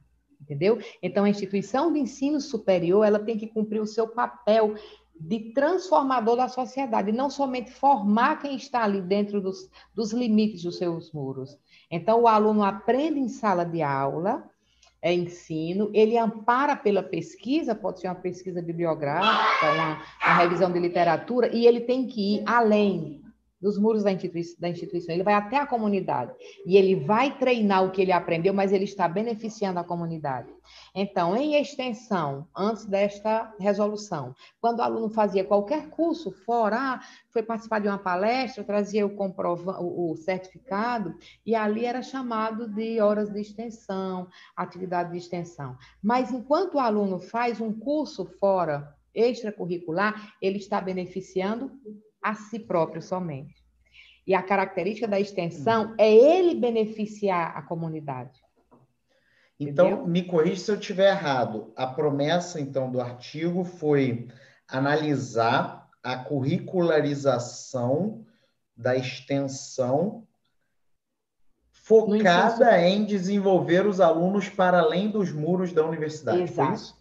[0.46, 0.78] entendeu?
[1.02, 4.74] Então, a instituição de ensino superior, ela tem que cumprir o seu papel
[5.18, 10.78] de transformador da sociedade, não somente formar quem está ali dentro dos, dos limites dos
[10.78, 11.58] seus muros.
[11.90, 14.48] Então, o aluno aprende em sala de aula,
[15.02, 20.78] é ensino, ele ampara pela pesquisa, pode ser uma pesquisa bibliográfica, uma, uma revisão de
[20.78, 23.22] literatura, e ele tem que ir além,
[23.60, 26.32] dos muros da instituição, da instituição, ele vai até a comunidade
[26.66, 30.52] e ele vai treinar o que ele aprendeu, mas ele está beneficiando a comunidade.
[30.94, 37.42] Então, em extensão, antes desta resolução, quando o aluno fazia qualquer curso fora, ah, foi
[37.42, 41.14] participar de uma palestra, trazia o, comprova, o certificado,
[41.44, 45.76] e ali era chamado de horas de extensão, atividade de extensão.
[46.02, 51.72] Mas enquanto o aluno faz um curso fora, extracurricular, ele está beneficiando
[52.26, 53.64] a si próprio somente.
[54.26, 58.40] E a característica da extensão é ele beneficiar a comunidade.
[59.60, 60.08] Então, Entendeu?
[60.08, 61.72] me corrija se eu estiver errado.
[61.76, 64.26] A promessa, então, do artigo foi
[64.66, 68.26] analisar a curricularização
[68.76, 70.26] da extensão
[71.70, 76.42] focada em desenvolver os alunos para além dos muros da universidade.
[76.42, 76.96] Exato.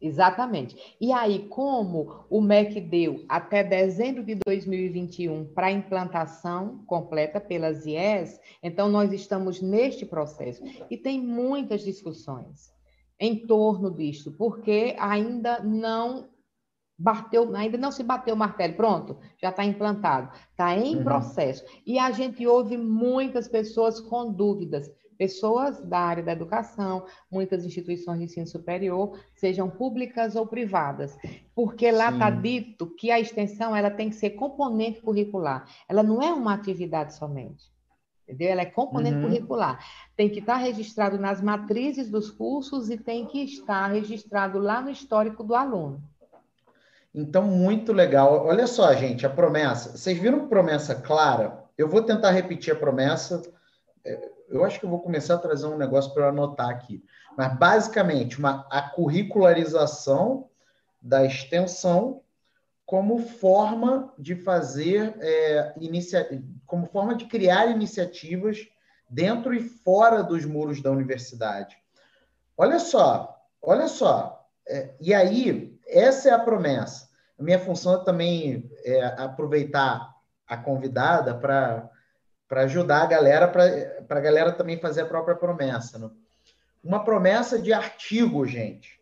[0.00, 0.76] Exatamente.
[1.00, 8.40] E aí, como o MEC deu até dezembro de 2021 para implantação completa pelas IES,
[8.62, 10.62] então nós estamos neste processo.
[10.88, 12.72] E tem muitas discussões
[13.18, 16.28] em torno disso, porque ainda não
[16.96, 21.02] bateu, ainda não se bateu o martelo, pronto, já está implantado, está em uhum.
[21.04, 21.64] processo.
[21.84, 28.18] E a gente ouve muitas pessoas com dúvidas pessoas da área da educação, muitas instituições
[28.20, 31.18] de ensino superior, sejam públicas ou privadas,
[31.54, 36.22] porque lá está dito que a extensão ela tem que ser componente curricular, ela não
[36.22, 37.76] é uma atividade somente.
[38.22, 38.50] Entendeu?
[38.50, 39.22] Ela é componente uhum.
[39.22, 39.82] curricular.
[40.14, 44.90] Tem que estar registrado nas matrizes dos cursos e tem que estar registrado lá no
[44.90, 46.02] histórico do aluno.
[47.14, 48.46] Então, muito legal.
[48.46, 49.96] Olha só, gente, a promessa.
[49.96, 51.64] Vocês viram promessa clara?
[51.76, 53.40] Eu vou tentar repetir a promessa.
[54.48, 57.04] Eu acho que eu vou começar a trazer um negócio para anotar aqui.
[57.36, 60.48] Mas, basicamente, uma, a curricularização
[61.00, 62.22] da extensão
[62.88, 66.26] como forma de fazer, é, inicia...
[66.66, 68.66] como forma de criar iniciativas
[69.10, 71.76] dentro e fora dos muros da universidade.
[72.56, 74.46] Olha só, olha só.
[74.66, 77.08] É, e aí, essa é a promessa.
[77.38, 80.14] A minha função é também é, aproveitar
[80.46, 81.90] a convidada para
[82.48, 85.98] para ajudar a galera, para a galera também fazer a própria promessa.
[85.98, 86.10] Né?
[86.82, 88.98] Uma promessa de artigo, gente,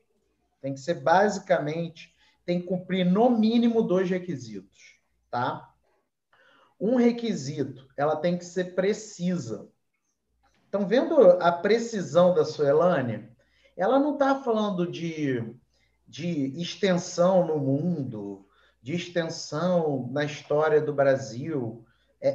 [0.60, 2.12] tem que ser basicamente,
[2.44, 4.98] tem que cumprir no mínimo dois requisitos,
[5.30, 5.72] tá?
[6.78, 9.68] Um requisito, ela tem que ser precisa.
[10.68, 13.30] Então, vendo a precisão da Suelane,
[13.76, 15.54] ela não está falando de,
[16.06, 18.46] de extensão no mundo,
[18.82, 21.85] de extensão na história do Brasil,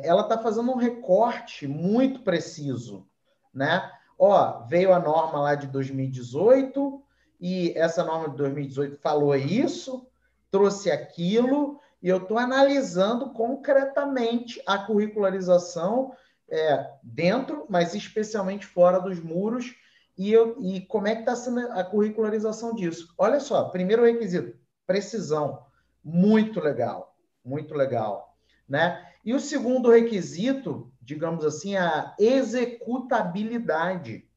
[0.04, 3.08] ela está fazendo um recorte muito preciso,
[3.54, 3.92] né?
[4.18, 7.04] Ó, veio a norma lá de 2018
[7.40, 10.08] e essa norma de 2018 falou isso,
[10.52, 16.14] trouxe aquilo e eu estou analisando concretamente a curricularização
[16.50, 19.74] é, dentro, mas especialmente fora dos muros
[20.18, 23.14] e, eu, e como é que está sendo a curricularização disso.
[23.18, 25.66] Olha só, primeiro requisito, precisão,
[26.04, 28.31] muito legal, muito legal,
[28.68, 29.08] né?
[29.24, 34.28] E o segundo requisito, digamos assim, é a executabilidade.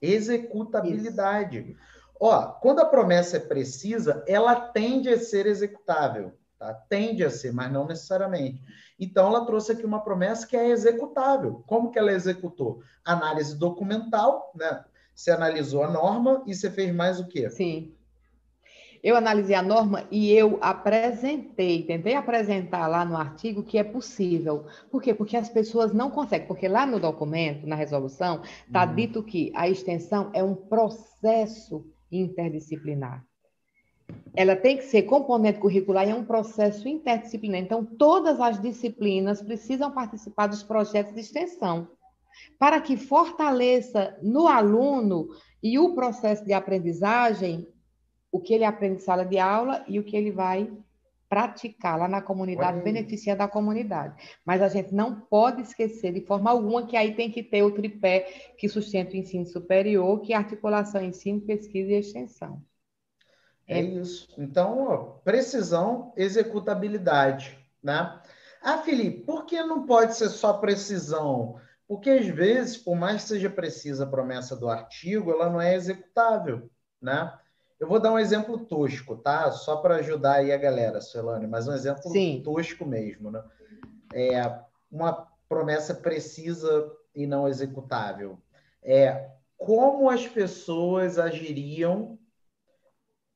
[0.00, 1.70] Executabilidade.
[1.70, 1.90] Isso.
[2.20, 6.34] Ó, quando a promessa é precisa, ela tende a ser executável.
[6.58, 6.74] Tá?
[6.74, 8.62] Tende a ser, mas não necessariamente.
[8.98, 11.64] Então, ela trouxe aqui uma promessa que é executável.
[11.66, 12.82] Como que ela executou?
[13.02, 14.84] Análise documental, né?
[15.14, 17.48] Você analisou a norma e você fez mais o quê?
[17.48, 17.94] Sim.
[19.02, 24.66] Eu analisei a norma e eu apresentei, tentei apresentar lá no artigo que é possível.
[24.90, 25.14] Por quê?
[25.14, 28.94] Porque as pessoas não conseguem, porque lá no documento, na resolução, está uhum.
[28.94, 33.24] dito que a extensão é um processo interdisciplinar.
[34.34, 37.60] Ela tem que ser componente curricular e é um processo interdisciplinar.
[37.60, 41.88] Então, todas as disciplinas precisam participar dos projetos de extensão,
[42.58, 45.28] para que fortaleça no aluno
[45.62, 47.66] e o processo de aprendizagem
[48.32, 50.70] o que ele aprende em sala de aula e o que ele vai
[51.28, 54.20] praticar lá na comunidade, beneficiando a comunidade.
[54.44, 57.70] Mas a gente não pode esquecer de forma alguma que aí tem que ter o
[57.70, 62.60] tripé que sustenta o ensino superior, que é articulação ensino, pesquisa e extensão.
[63.68, 64.28] É, é isso.
[64.36, 68.20] Então, ó, precisão, executabilidade, né?
[68.60, 71.60] Ah, Felipe, por que não pode ser só precisão?
[71.86, 75.76] Porque às vezes, por mais que seja precisa a promessa do artigo, ela não é
[75.76, 76.68] executável,
[77.00, 77.32] né?
[77.80, 79.50] Eu vou dar um exemplo tosco, tá?
[79.50, 82.42] Só para ajudar aí a galera, Solane, mas um exemplo Sim.
[82.44, 83.42] tosco mesmo, né?
[84.12, 84.60] É
[84.92, 88.38] uma promessa precisa e não executável.
[88.82, 92.18] É como as pessoas agiriam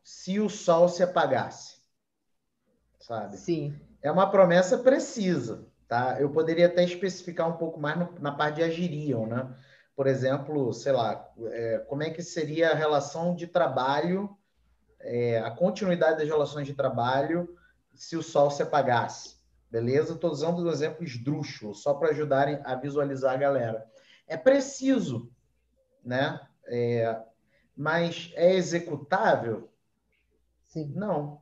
[0.03, 1.79] se o sol se apagasse,
[3.01, 3.39] sabe?
[3.39, 3.75] Sim.
[4.03, 6.21] É uma promessa precisa, tá?
[6.21, 9.55] Eu poderia até especificar um pouco mais na parte de agiriam, né?
[9.97, 14.37] Por exemplo, sei lá, é, como é que seria a relação de trabalho,
[15.01, 17.57] é, a continuidade das relações de trabalho
[17.95, 19.37] se o sol se apagasse,
[19.71, 20.15] beleza?
[20.15, 23.87] Estou usando um exemplo esdrúxulo, só para ajudarem a visualizar a galera.
[24.27, 25.31] É preciso,
[26.05, 26.41] né?
[26.67, 27.17] É,
[27.77, 29.71] mas é executável?
[30.67, 30.93] Sim.
[30.97, 31.41] Não,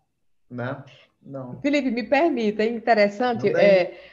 [0.50, 0.84] né?
[1.22, 1.60] Não.
[1.60, 3.48] Felipe, me permita, é interessante.
[3.48, 4.11] É,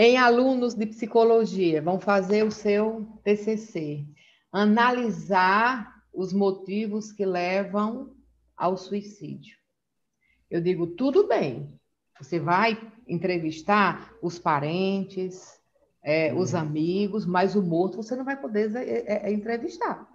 [0.00, 4.06] em alunos de psicologia, vão fazer o seu TCC,
[4.52, 8.14] analisar os motivos que levam
[8.56, 9.58] ao suicídio.
[10.48, 11.76] Eu digo, tudo bem,
[12.16, 15.60] você vai entrevistar os parentes,
[16.00, 16.60] é, os uhum.
[16.60, 20.08] amigos, mas o morto você não vai poder é, é, entrevistar.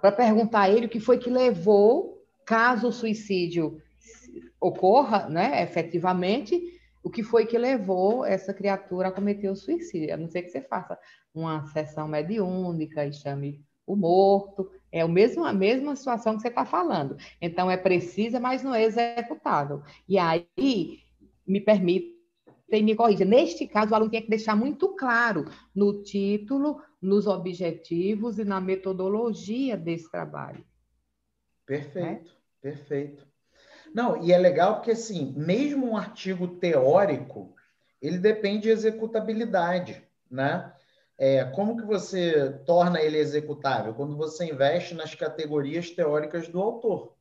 [0.00, 3.82] Para perguntar a ele o que foi que levou caso o suicídio
[4.60, 10.14] ocorra, né, efetivamente, o que foi que levou essa criatura a cometer o suicídio.
[10.14, 10.98] A não ser que você faça
[11.34, 14.70] uma sessão mediúnica e chame o morto.
[14.90, 17.16] É o mesmo, a mesma situação que você está falando.
[17.40, 19.82] Então, é precisa, mas não é executável.
[20.08, 21.00] E aí,
[21.46, 22.18] me permite
[22.70, 23.24] e me corrija.
[23.24, 28.60] Neste caso, o aluno tem que deixar muito claro no título, nos objetivos e na
[28.60, 30.64] metodologia desse trabalho.
[31.64, 32.00] Perfeito.
[32.00, 32.22] Né?
[32.60, 33.27] Perfeito.
[33.98, 37.52] Não, e é legal porque, assim, mesmo um artigo teórico,
[38.00, 40.72] ele depende de executabilidade, né?
[41.18, 43.92] É, como que você torna ele executável?
[43.92, 47.12] Quando você investe nas categorias teóricas do autor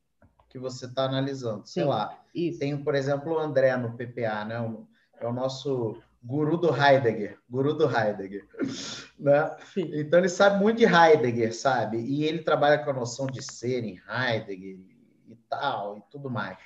[0.48, 1.66] que você está analisando.
[1.66, 2.60] Sei Sim, lá, isso.
[2.60, 4.78] tem, por exemplo, o André no PPA, né?
[5.20, 8.46] É o nosso guru do Heidegger, guru do Heidegger,
[9.18, 9.58] né?
[9.76, 11.98] Então ele sabe muito de Heidegger, sabe?
[11.98, 14.78] E ele trabalha com a noção de ser em Heidegger
[15.28, 16.58] e tal, e tudo mais.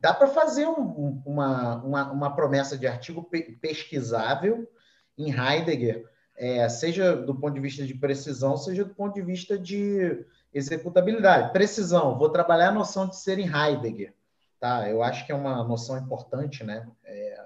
[0.00, 3.28] Dá para fazer um, uma, uma, uma, promessa de artigo
[3.60, 4.70] pesquisável
[5.16, 9.58] em Heidegger, é, seja do ponto de vista de precisão, seja do ponto de vista
[9.58, 11.52] de executabilidade.
[11.52, 14.14] Precisão, vou trabalhar a noção de ser em Heidegger.
[14.60, 14.88] Tá?
[14.88, 16.86] Eu acho que é uma noção importante, né?
[17.04, 17.44] É,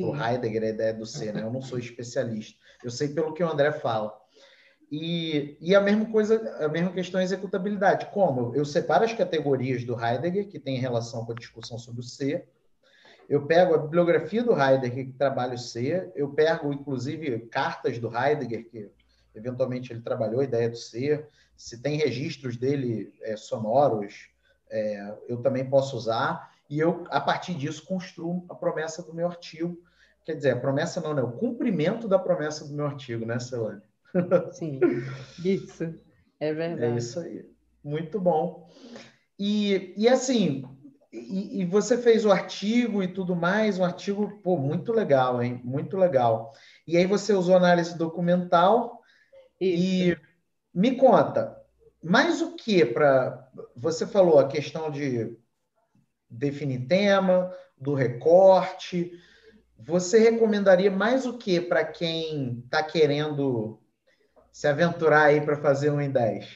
[0.00, 1.42] o Heidegger, a ideia do ser, né?
[1.42, 2.58] Eu não sou especialista.
[2.82, 4.19] Eu sei pelo que o André fala.
[4.90, 8.06] E, e a mesma coisa, a mesma questão é executabilidade.
[8.06, 8.54] Como?
[8.56, 12.48] Eu separo as categorias do Heidegger, que tem relação com a discussão sobre o ser.
[13.28, 16.10] Eu pego a bibliografia do Heidegger, que trabalha o ser.
[16.16, 18.90] Eu pego, inclusive, cartas do Heidegger, que
[19.32, 21.28] eventualmente ele trabalhou a ideia do ser.
[21.56, 24.28] Se tem registros dele é, sonoros,
[24.68, 26.50] é, eu também posso usar.
[26.68, 29.80] E eu, a partir disso, construo a promessa do meu artigo.
[30.24, 31.22] Quer dizer, a promessa não, né?
[31.22, 33.82] O cumprimento da promessa do meu artigo, né, Celane?
[34.52, 34.80] Sim,
[35.44, 35.94] isso.
[36.38, 36.94] É verdade.
[36.94, 37.44] É isso aí.
[37.82, 38.68] Muito bom.
[39.38, 40.64] E, e assim,
[41.12, 45.60] e, e, você fez o artigo e tudo mais, um artigo, pô, muito legal, hein?
[45.64, 46.52] Muito legal.
[46.86, 49.00] E aí você usou análise documental
[49.60, 49.82] Isso.
[49.82, 50.18] e
[50.74, 51.56] me conta,
[52.02, 55.36] mais o que para você falou a questão de
[56.28, 59.12] definir tema, do recorte.
[59.78, 63.80] Você recomendaria mais o que para quem está querendo
[64.52, 66.46] se aventurar aí para fazer um em 10?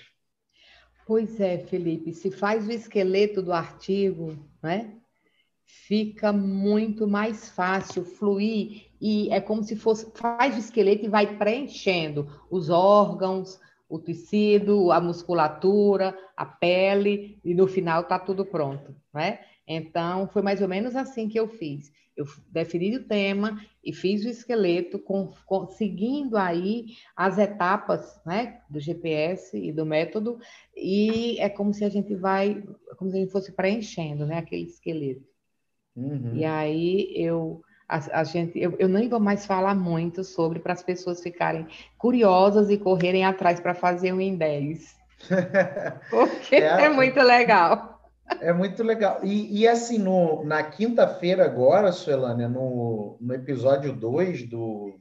[1.06, 4.94] Pois é, Felipe, se faz o esqueleto do artigo, né?
[5.66, 11.36] Fica muito mais fácil fluir e é como se fosse faz o esqueleto e vai
[11.36, 18.94] preenchendo os órgãos, o tecido, a musculatura, a pele e no final está tudo pronto,
[19.12, 19.40] né?
[19.66, 21.92] Então foi mais ou menos assim que eu fiz.
[22.16, 26.86] Eu defini o tema e fiz o esqueleto, com, com, seguindo aí
[27.16, 30.38] as etapas né, do GPS e do método,
[30.76, 32.62] e é como se a gente vai,
[32.96, 35.34] como se a gente fosse preenchendo né, aquele esqueleto.
[35.96, 36.36] Uhum.
[36.36, 37.62] E aí eu.
[37.86, 41.66] A, a gente, eu, eu nem vou mais falar muito sobre para as pessoas ficarem
[41.98, 44.96] curiosas e correrem atrás para fazer um em 10.
[46.10, 47.93] Porque é, é muito legal.
[48.40, 49.20] É muito legal.
[49.22, 54.98] E, e assim, no, na quinta-feira agora, Suelânia, no, no episódio 2 do,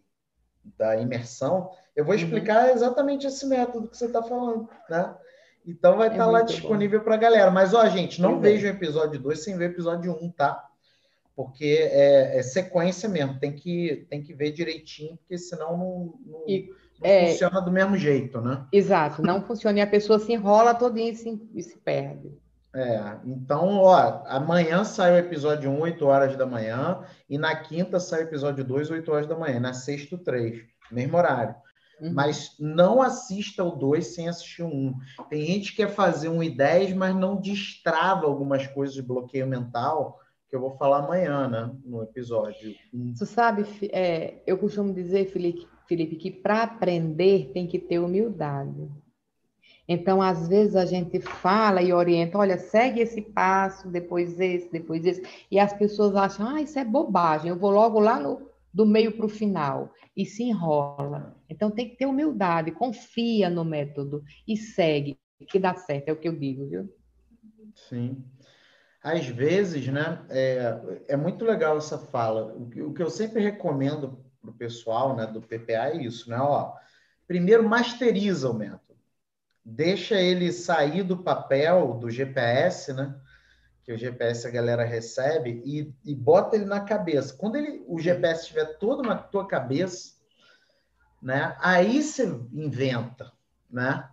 [0.77, 2.21] da imersão, eu vou uhum.
[2.21, 2.73] explicar uhum.
[2.75, 5.15] exatamente esse método que você está falando, né?
[5.65, 7.49] Então vai estar é tá lá disponível para a galera.
[7.49, 10.67] Mas, ó, gente, não veja o episódio 2 sem ver o episódio 1, um, tá?
[11.35, 16.43] Porque é, é, sequência mesmo, tem que, tem que ver direitinho, porque senão não, não,
[16.47, 16.69] e,
[16.99, 18.67] não é, funciona do mesmo jeito, né?
[18.71, 22.42] Exato, não funciona e a pessoa se enrola todinha e se, e se perde.
[22.75, 27.99] É, então, ó, amanhã sai o episódio 1, 8 horas da manhã, e na quinta
[27.99, 31.55] sai o episódio 2, 8 horas da manhã, na sexta, 3, mesmo horário.
[32.01, 32.11] Uhum.
[32.13, 34.93] Mas não assista o 2 sem assistir o 1.
[35.29, 39.45] Tem gente que quer fazer um e 10, mas não destrava algumas coisas de bloqueio
[39.45, 40.19] mental,
[40.49, 42.75] que eu vou falar amanhã, né, no episódio.
[43.17, 48.89] Tu sabe, é, eu costumo dizer, Felipe, Felipe que para aprender tem que ter humildade.
[49.87, 55.05] Então, às vezes, a gente fala e orienta, olha, segue esse passo, depois esse, depois
[55.05, 55.21] esse,
[55.51, 59.11] e as pessoas acham, ah, isso é bobagem, eu vou logo lá no, do meio
[59.11, 61.35] para o final, e se enrola.
[61.49, 65.19] Então, tem que ter humildade, confia no método e segue,
[65.49, 66.89] que dá certo, é o que eu digo, viu?
[67.75, 68.23] Sim.
[69.03, 72.53] Às vezes, né, é, é muito legal essa fala.
[72.55, 76.29] O que, o que eu sempre recomendo para o pessoal né, do PPA é isso,
[76.29, 76.37] né?
[76.39, 76.73] Ó,
[77.27, 78.82] primeiro, masteriza o método
[79.63, 83.15] deixa ele sair do papel do GPS, né?
[83.83, 87.35] Que o GPS a galera recebe e, e bota ele na cabeça.
[87.35, 90.13] Quando ele, o GPS estiver todo na tua cabeça,
[91.21, 91.55] né?
[91.59, 93.31] Aí você inventa,
[93.69, 94.09] né?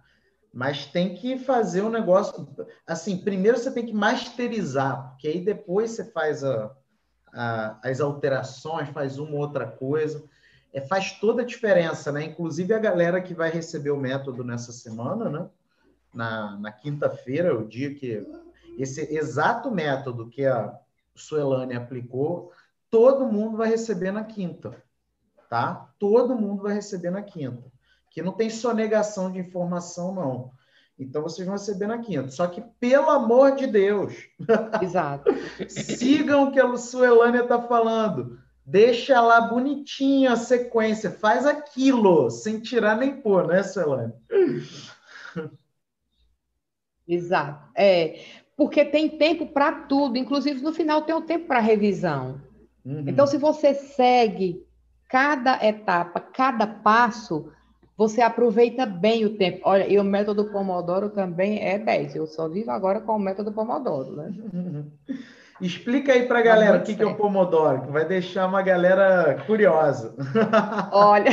[0.52, 2.48] Mas tem que fazer um negócio.
[2.86, 6.74] Assim, primeiro você tem que masterizar, porque aí depois você faz a,
[7.32, 10.28] a, as alterações, faz uma ou outra coisa
[10.72, 12.24] é, faz toda a diferença, né?
[12.24, 15.46] Inclusive a galera que vai receber o método nessa semana, né?
[16.12, 18.26] Na, na quinta-feira, o dia que
[18.78, 20.76] esse exato método que a
[21.14, 22.52] Suelane aplicou,
[22.90, 24.82] todo mundo vai receber na quinta,
[25.48, 25.90] tá?
[25.98, 27.70] Todo mundo vai receber na quinta.
[28.10, 30.50] Que não tem sonegação de informação, não.
[30.98, 32.28] Então vocês vão receber na quinta.
[32.30, 34.14] Só que, pelo amor de Deus,
[34.82, 35.30] Exato.
[35.68, 38.38] sigam o que a Suelânia está falando.
[38.70, 44.12] Deixa lá bonitinha a sequência, faz aquilo, sem tirar nem pôr, né, Celane?
[47.08, 47.68] Exato.
[47.74, 48.20] É,
[48.56, 52.40] porque tem tempo para tudo, inclusive no final tem o um tempo para revisão.
[52.84, 53.02] Uhum.
[53.08, 54.64] Então, se você segue
[55.08, 57.52] cada etapa, cada passo,
[57.96, 59.62] você aproveita bem o tempo.
[59.64, 62.14] Olha, e o método Pomodoro também é 10.
[62.14, 64.32] Eu só vivo agora com o método Pomodoro, né?
[65.60, 68.62] Explica aí para a galera o que, que é o Pomodoro, que vai deixar uma
[68.62, 70.14] galera curiosa.
[70.90, 71.30] Olha,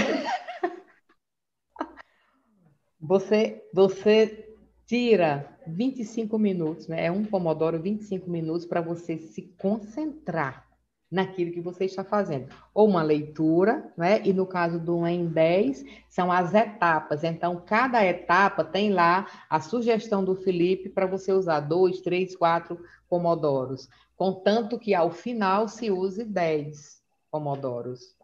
[2.99, 4.49] você, você
[4.86, 7.05] tira 25 minutos, né?
[7.05, 10.65] É um Pomodoro 25 minutos para você se concentrar
[11.09, 12.49] naquilo que você está fazendo.
[12.73, 14.21] Ou uma leitura, né?
[14.25, 17.23] E no caso do em 10, são as etapas.
[17.23, 22.78] Então, cada etapa tem lá a sugestão do Felipe para você usar dois, três, quatro
[23.09, 23.88] pomodoros
[24.18, 27.01] contanto que ao final se use 10
[27.32, 28.18] pomodoros.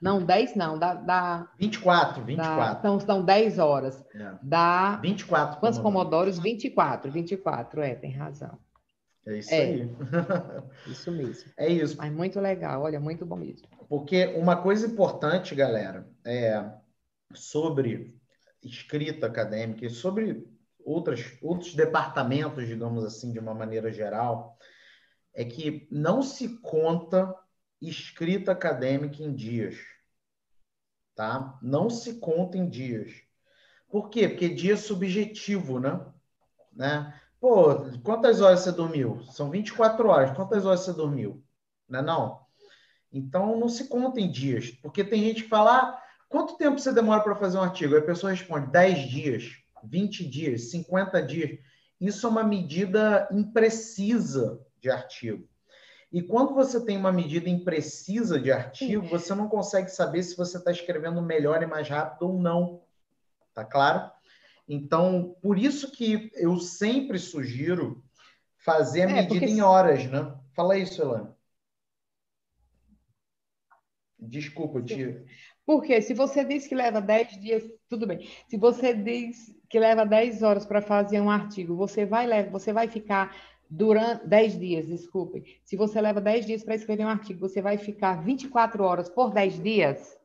[0.00, 0.94] Não, 10 não, dá...
[0.94, 2.56] dá 24, 24.
[2.56, 4.04] Dá, então, são 10 horas.
[4.14, 4.34] É.
[4.42, 4.96] Dá...
[4.96, 6.38] 24 Quantos pomodoros?
[6.38, 8.58] 24, 24, é, tem razão.
[9.26, 9.60] É isso é.
[9.62, 9.90] aí.
[10.86, 11.50] isso mesmo.
[11.56, 11.96] É isso.
[11.96, 13.66] Mas muito legal, olha, muito bom mesmo.
[13.88, 16.62] Porque uma coisa importante, galera, é
[17.32, 18.14] sobre
[18.62, 20.46] escrita acadêmica e sobre
[20.84, 24.53] outras, outros departamentos, digamos assim, de uma maneira geral,
[25.34, 27.34] é que não se conta
[27.82, 29.76] escrita acadêmica em dias.
[31.14, 31.58] Tá?
[31.60, 33.12] Não se conta em dias.
[33.88, 34.28] Por quê?
[34.28, 36.00] Porque dia é subjetivo, né?
[36.72, 37.20] né?
[37.40, 39.22] Pô, quantas horas você dormiu?
[39.24, 40.36] São 24 horas.
[40.36, 41.44] Quantas horas você dormiu?
[41.88, 42.44] Não é não?
[43.12, 44.70] Então, não se conta em dias.
[44.70, 47.94] Porque tem gente que fala, ah, quanto tempo você demora para fazer um artigo?
[47.94, 49.52] Aí a pessoa responde, 10 dias,
[49.84, 51.58] 20 dias, 50 dias.
[52.00, 55.48] Isso é uma medida imprecisa de artigo.
[56.12, 60.58] E quando você tem uma medida imprecisa de artigo, você não consegue saber se você
[60.58, 62.82] está escrevendo melhor e mais rápido ou não.
[63.52, 64.10] Tá claro?
[64.68, 68.04] Então, por isso que eu sempre sugiro
[68.58, 69.46] fazer a é, medida porque...
[69.46, 70.38] em horas, né?
[70.54, 71.28] Fala isso, Elane.
[74.18, 75.24] Desculpa, tia.
[75.66, 78.28] Porque se você diz que leva 10 dias, tudo bem.
[78.48, 82.86] Se você diz que leva 10 horas para fazer um artigo, você vai, você vai
[82.86, 83.34] ficar
[83.68, 85.44] durante 10 dias, desculpem.
[85.64, 89.32] Se você leva 10 dias para escrever um artigo, você vai ficar 24 horas por
[89.32, 90.18] 10 dias?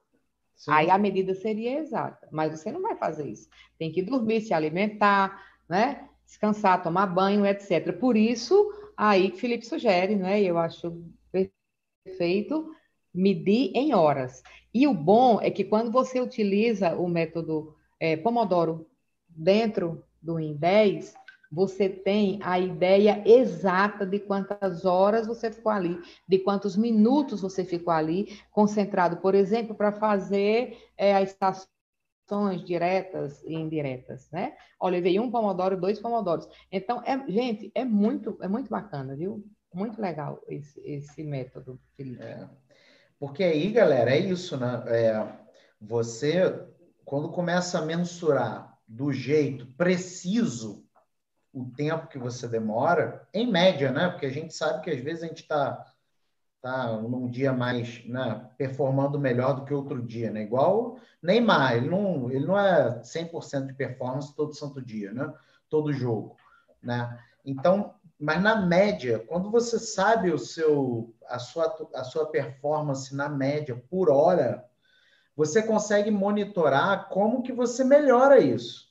[0.56, 0.72] Sim.
[0.72, 3.50] Aí a medida seria exata, mas você não vai fazer isso.
[3.78, 6.10] Tem que dormir, se alimentar, né?
[6.30, 7.92] descansar, tomar banho, etc.
[7.94, 10.42] Por isso, aí que Felipe sugere, né?
[10.42, 11.04] Eu acho
[12.06, 12.72] perfeito
[13.14, 14.44] medir em horas.
[14.72, 18.88] E o bom é que quando você utiliza o método é, Pomodoro
[19.28, 21.16] dentro do IN 10,
[21.52, 27.64] você tem a ideia exata de quantas horas você ficou ali, de quantos minutos você
[27.64, 34.56] ficou ali, concentrado, por exemplo, para fazer é, as estações diretas e indiretas, né?
[34.80, 36.48] Olha, veio um pomodoro, dois pomodoros.
[36.72, 39.44] Então, é, gente, é muito, é muito bacana, viu?
[39.74, 42.24] Muito legal esse, esse método, Felipe.
[42.24, 42.48] É.
[43.20, 44.84] Porque aí, galera, é isso, né?
[44.88, 45.28] É,
[45.82, 46.68] você,
[47.04, 50.88] quando começa a mensurar do jeito preciso
[51.62, 54.10] o tempo que você demora, em média, né?
[54.10, 55.86] Porque a gente sabe que às vezes a gente está
[56.62, 60.44] tá num dia mais, né, performando melhor do que outro dia, né?
[60.44, 65.34] Igual Neymar, ele não, ele não é 100% de performance todo santo dia, né?
[65.70, 66.36] Todo jogo,
[66.82, 67.18] né?
[67.46, 73.30] Então, mas na média, quando você sabe o seu a sua a sua performance na
[73.30, 74.66] média por hora,
[75.36, 78.89] você consegue monitorar como que você melhora isso.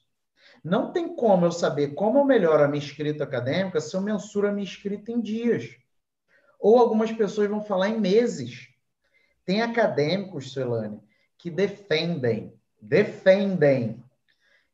[0.69, 4.49] Não tem como eu saber como eu melhoro a minha escrita acadêmica se eu mensuro
[4.49, 5.71] a minha escrita em dias.
[6.61, 8.69] Ou algumas pessoas vão falar em meses.
[9.47, 11.01] Tem acadêmicos, Suelane,
[11.39, 14.05] que defendem, defendem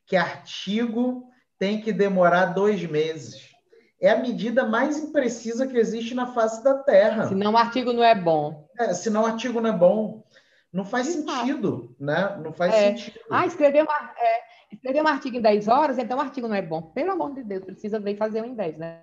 [0.05, 1.29] que artigo
[1.59, 3.55] tem que demorar dois meses.
[4.01, 7.29] É a medida mais imprecisa que existe na face da Terra.
[7.29, 8.69] Senão o artigo não é bom.
[8.79, 10.25] É, senão o artigo não é bom.
[10.73, 12.37] Não faz sentido, né?
[12.43, 12.89] Não faz é.
[12.89, 13.21] sentido.
[13.31, 14.41] Ah, escrever uma, é,
[14.73, 16.83] escrever um artigo em 10 horas, então o artigo não é bom.
[16.83, 19.03] Pelo amor de Deus, precisa ver fazer um em 10, né?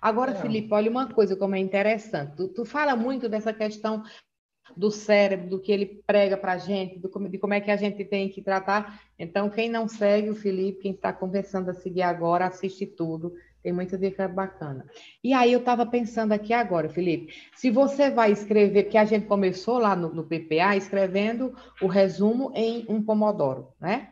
[0.00, 0.34] Agora, é.
[0.34, 2.36] Felipe, olha uma coisa como é interessante.
[2.36, 4.02] Tu, tu fala muito dessa questão
[4.76, 7.76] do cérebro, do que ele prega para a gente, do, de como é que a
[7.76, 9.00] gente tem que tratar.
[9.18, 13.34] Então, quem não segue o Felipe, quem está conversando a seguir agora, assiste tudo.
[13.62, 14.86] Tem muita dica bacana.
[15.24, 19.26] E aí eu estava pensando aqui agora, Felipe, se você vai escrever, porque a gente
[19.26, 24.10] começou lá no, no PPA escrevendo o resumo em um pomodoro, né?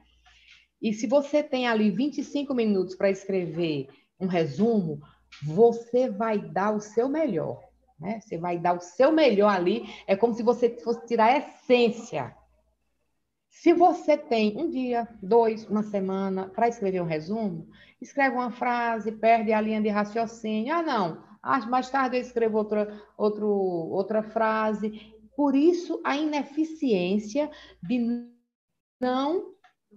[0.84, 3.88] E se você tem ali 25 minutos para escrever
[4.20, 5.00] um resumo,
[5.42, 7.66] você vai dar o seu melhor,
[7.98, 8.20] né?
[8.20, 12.36] Você vai dar o seu melhor ali, é como se você fosse tirar a essência.
[13.48, 17.66] Se você tem um dia, dois, uma semana para escrever um resumo,
[17.98, 20.74] escreve uma frase, perde a linha de raciocínio.
[20.74, 25.14] Ah, não, ah, mais tarde eu escrevo outra, outro, outra frase.
[25.34, 27.50] Por isso, a ineficiência
[27.82, 28.28] de
[29.00, 29.53] não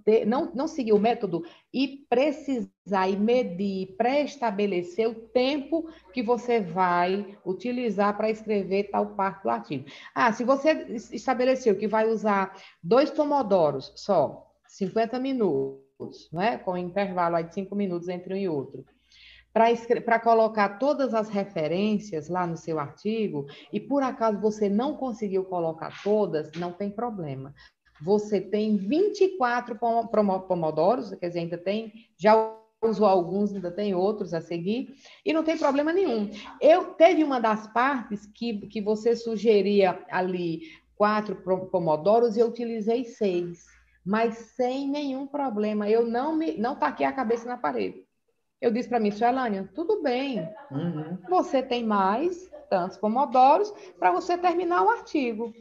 [0.07, 1.43] ter, não, não seguir o método
[1.73, 9.43] e precisar e medir, pré-estabelecer o tempo que você vai utilizar para escrever tal parte
[9.43, 9.83] do artigo.
[10.15, 10.71] Ah, se você
[11.11, 17.75] estabeleceu que vai usar dois pomodoros só, 50 minutos, né, com intervalo aí de 5
[17.75, 18.85] minutos entre um e outro,
[19.51, 25.43] para colocar todas as referências lá no seu artigo, e por acaso você não conseguiu
[25.43, 27.53] colocar todas, não tem problema
[28.01, 29.77] você tem 24
[30.47, 34.95] pomodoros, quer dizer, ainda tem, já usou alguns, ainda tem outros a seguir,
[35.25, 36.29] e não tem problema nenhum.
[36.61, 40.61] Eu teve uma das partes que, que você sugeria ali
[40.95, 41.35] quatro
[41.71, 43.65] pomodoros e eu utilizei seis,
[44.05, 45.89] mas sem nenhum problema.
[45.89, 48.05] Eu não me não taquei a cabeça na parede.
[48.59, 50.39] Eu disse para mim, Suelânia, tudo bem.
[50.71, 51.17] Uhum.
[51.29, 55.53] Você tem mais tantos pomodoros para você terminar o artigo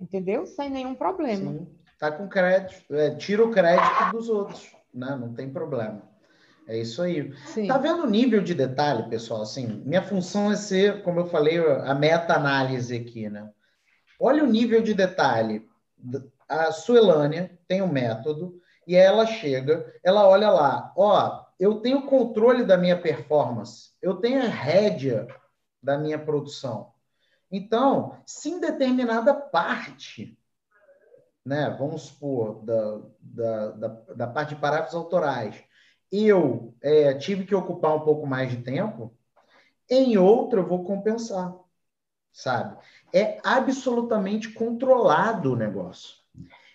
[0.00, 0.46] entendeu?
[0.46, 1.52] Sem nenhum problema.
[1.52, 5.16] Sim, tá com crédito, é, tira o crédito dos outros, né?
[5.20, 6.02] Não tem problema.
[6.66, 7.34] É isso aí.
[7.46, 7.66] Sim.
[7.66, 9.42] Tá vendo o nível de detalhe, pessoal?
[9.42, 13.50] Assim, minha função é ser, como eu falei, a meta-análise aqui, né?
[14.18, 15.68] Olha o nível de detalhe.
[16.48, 22.64] A Suelânia tem um método e ela chega, ela olha lá, ó, eu tenho controle
[22.64, 25.26] da minha performance, eu tenho a rédea
[25.82, 26.92] da minha produção.
[27.50, 30.38] Então, se em determinada parte,
[31.44, 35.56] né, vamos supor, da, da, da, da parte de parágrafos autorais,
[36.12, 39.16] eu é, tive que ocupar um pouco mais de tempo,
[39.88, 41.54] em outra eu vou compensar,
[42.32, 42.76] sabe?
[43.12, 46.20] É absolutamente controlado o negócio.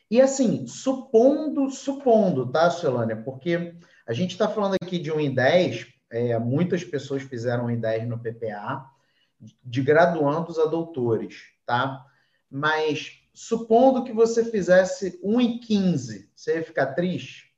[0.09, 3.15] E assim, supondo, supondo, tá, Celânia?
[3.15, 7.69] Porque a gente está falando aqui de um em 10, é, muitas pessoas fizeram um
[7.69, 8.85] em 10 no PPA,
[9.63, 12.05] de graduandos a doutores, tá?
[12.49, 17.53] Mas supondo que você fizesse 1 em 15, você ia ficar triste?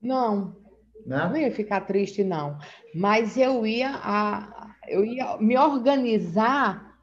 [0.00, 0.56] Não,
[1.04, 2.58] não, não ia ficar triste, não.
[2.94, 6.96] Mas eu ia, a, eu ia me organizar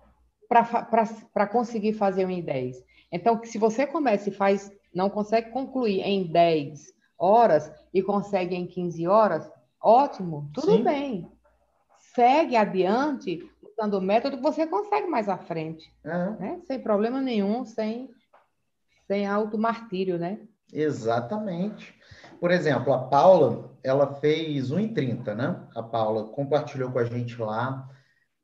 [0.48, 2.84] para conseguir fazer um em 10.
[3.12, 6.94] Então, se você começa e faz não consegue concluir em 10
[7.24, 9.50] horas e consegue em 15 horas,
[9.82, 10.84] ótimo, tudo Sim.
[10.84, 11.32] bem.
[12.14, 15.92] Segue adiante usando o método que você consegue mais à frente.
[16.04, 16.36] Uhum.
[16.38, 16.62] Né?
[16.66, 18.10] Sem problema nenhum, sem,
[19.08, 20.40] sem auto-martírio, né?
[20.72, 21.96] Exatamente.
[22.40, 25.68] Por exemplo, a Paula, ela fez 1,30, né?
[25.76, 27.90] A Paula compartilhou com a gente lá.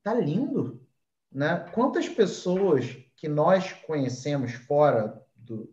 [0.02, 0.82] Tá lindo,
[1.32, 1.66] né?
[1.74, 5.70] Quantas pessoas que nós conhecemos fora do,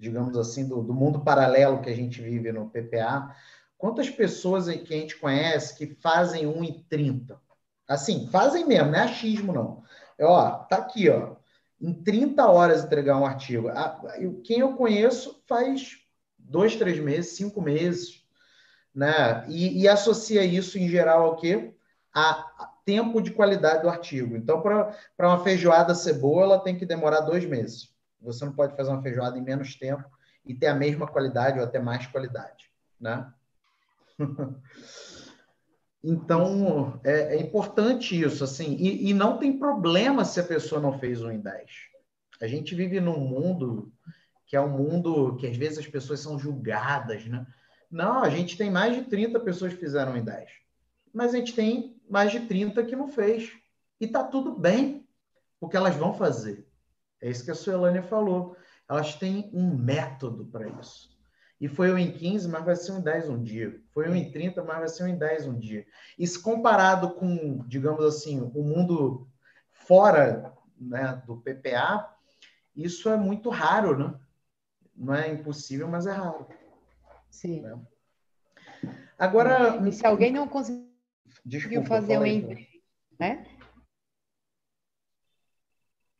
[0.00, 3.36] digamos assim, do, do mundo paralelo que a gente vive no PPA,
[3.76, 7.38] quantas pessoas que a gente conhece que fazem 1,30?
[7.86, 9.82] Assim, fazem mesmo, não é achismo, não.
[10.16, 11.36] É, ó, tá aqui, ó.
[11.78, 13.68] Em 30 horas entregar um artigo.
[14.42, 15.98] Quem eu conheço faz
[16.38, 18.24] dois, três meses, cinco meses,
[18.94, 19.44] né?
[19.48, 21.74] E, e associa isso em geral ao quê?
[22.14, 24.36] A, tempo de qualidade do artigo.
[24.36, 27.89] Então, para uma feijoada ser boa, ela tem que demorar dois meses.
[28.22, 30.04] Você não pode fazer uma feijoada em menos tempo
[30.44, 33.32] e ter a mesma qualidade ou até mais qualidade, né?
[36.02, 40.98] então, é, é, importante isso, assim, e, e, não tem problema se a pessoa não
[40.98, 41.70] fez um em 10.
[42.40, 43.92] A gente vive num mundo
[44.46, 47.46] que é um mundo que às vezes as pessoas são julgadas, né?
[47.88, 50.50] Não, a gente tem mais de 30 pessoas que fizeram em 10.
[51.14, 53.52] Mas a gente tem mais de 30 que não fez.
[54.00, 55.06] E tá tudo bem,
[55.60, 56.66] porque elas vão fazer.
[57.20, 58.56] É isso que a Suelânia falou.
[58.88, 61.10] Elas têm um método para isso.
[61.60, 63.80] E foi um em 15, mas vai ser um em 10 um dia.
[63.92, 65.86] Foi um em 30, mas vai ser um em 10 um dia.
[66.18, 69.28] Isso comparado com, digamos assim, o mundo
[69.70, 72.16] fora né, do PPA,
[72.74, 74.14] isso é muito raro, né?
[74.96, 76.46] Não é impossível, mas é raro.
[77.30, 77.60] Sim.
[77.60, 77.78] Né?
[79.18, 79.76] Agora.
[79.86, 82.66] E se alguém não conseguiu fazer um emprego,
[83.18, 83.44] né?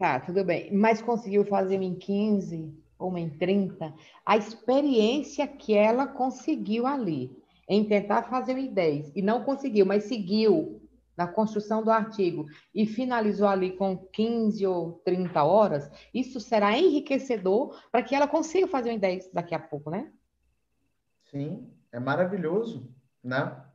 [0.00, 0.72] Tá, tudo bem.
[0.72, 3.94] Mas conseguiu fazer um em 15 ou em 30,
[4.24, 7.30] a experiência que ela conseguiu ali
[7.68, 10.80] em tentar fazer um em 10 e não conseguiu, mas seguiu
[11.14, 17.78] na construção do artigo e finalizou ali com 15 ou 30 horas, isso será enriquecedor
[17.92, 20.10] para que ela consiga fazer em 10 daqui a pouco, né?
[21.24, 22.90] Sim, é maravilhoso,
[23.22, 23.66] né?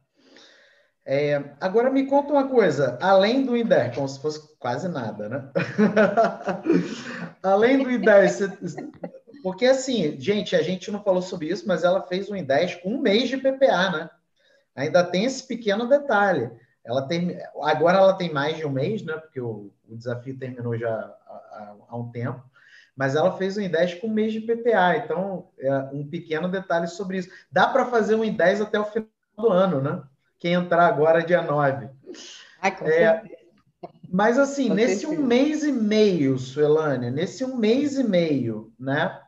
[1.07, 5.51] É, agora me conta uma coisa, além do IDER, como se fosse quase nada, né?
[7.43, 8.49] além do IDER, você...
[9.43, 12.89] porque assim, gente, a gente não falou sobre isso, mas ela fez um IDER com
[12.89, 14.09] um mês de PPA, né?
[14.75, 16.49] Ainda tem esse pequeno detalhe.
[16.83, 19.13] Ela tem, agora ela tem mais de um mês, né?
[19.13, 22.43] Porque o, o desafio terminou já há, há, um tempo.
[22.95, 24.97] Mas ela fez um I10 com um mês de PPA.
[24.97, 27.29] Então, é um pequeno detalhe sobre isso.
[27.51, 30.03] Dá para fazer um I10 até o final do ano, né?
[30.45, 31.89] Quem entrar agora, dia 9.
[32.61, 33.23] Ai, é,
[34.07, 35.19] mas assim, com nesse certeza.
[35.19, 39.19] um mês e meio, Suelânia, nesse um mês e meio, né?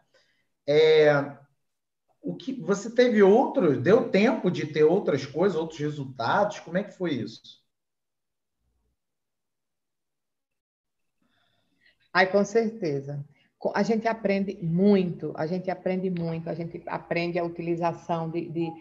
[0.68, 1.36] É,
[2.22, 6.60] o que você teve outros, deu tempo de ter outras coisas, outros resultados?
[6.60, 7.66] Como é que foi isso?
[12.14, 13.26] Ai, com certeza.
[13.74, 18.72] A gente aprende muito, a gente aprende muito, a gente aprende a utilização de, de,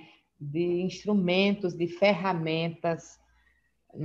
[0.41, 3.19] de instrumentos, de ferramentas,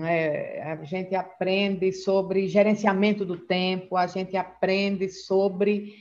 [0.06, 0.62] é?
[0.64, 5.94] a gente aprende sobre gerenciamento do tempo, a gente aprende sobre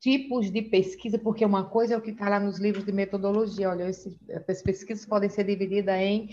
[0.00, 3.70] tipos de pesquisa, porque uma coisa é o que está lá nos livros de metodologia.
[3.70, 6.28] Olha, essas pesquisas podem ser divididas em.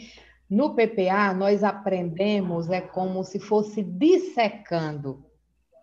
[0.49, 5.25] No PPA, nós aprendemos, é como se fosse dissecando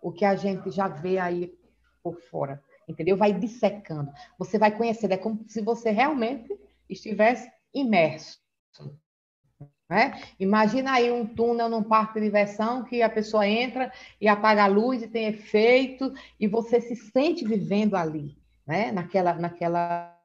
[0.01, 1.53] o que a gente já vê aí
[2.01, 3.17] por fora, entendeu?
[3.17, 4.11] Vai dissecando.
[4.37, 6.47] Você vai conhecendo, é como se você realmente
[6.89, 8.41] estivesse imerso.
[9.91, 10.21] Né?
[10.39, 13.91] Imagina aí um túnel num parque de diversão que a pessoa entra
[14.21, 18.89] e apaga a luz e tem efeito e você se sente vivendo ali, né?
[18.93, 20.17] naquela, naquela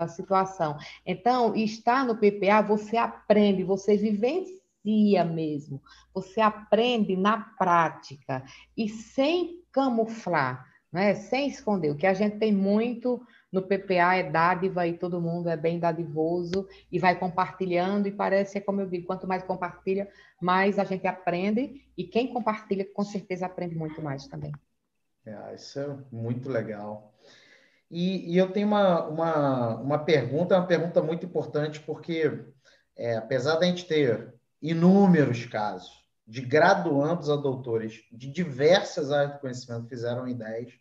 [0.00, 0.78] uh, situação.
[1.04, 5.82] Então, estar no PPA, você aprende, você vivencia mesmo,
[6.14, 8.44] você aprende na prática
[8.76, 11.16] e sem camuflar, né?
[11.16, 11.90] sem esconder.
[11.90, 13.20] O que a gente tem muito
[13.52, 18.06] no PPA é dádiva e todo mundo é bem dadivoso e vai compartilhando.
[18.06, 20.08] E parece, é como eu digo, quanto mais compartilha,
[20.40, 21.84] mais a gente aprende.
[21.96, 24.52] E quem compartilha, com certeza, aprende muito mais também.
[25.26, 27.12] É, isso é muito legal.
[27.90, 32.42] E, e eu tenho uma, uma, uma pergunta, uma pergunta muito importante, porque
[32.96, 34.32] é, apesar da gente ter
[34.62, 40.72] inúmeros casos de graduandos a doutores de diversas áreas do conhecimento fizeram ideias,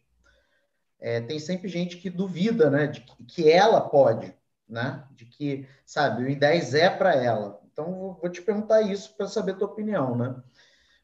[1.02, 4.34] é, tem sempre gente que duvida, né, de que, que ela pode,
[4.70, 7.60] né, de que, sabe, o I10 é para ela.
[7.74, 10.36] Então, vou te perguntar isso para saber tua opinião, né?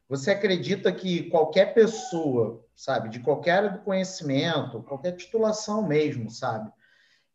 [0.08, 6.70] Você acredita que qualquer pessoa, sabe, de qualquer área do conhecimento, qualquer titulação mesmo, sabe,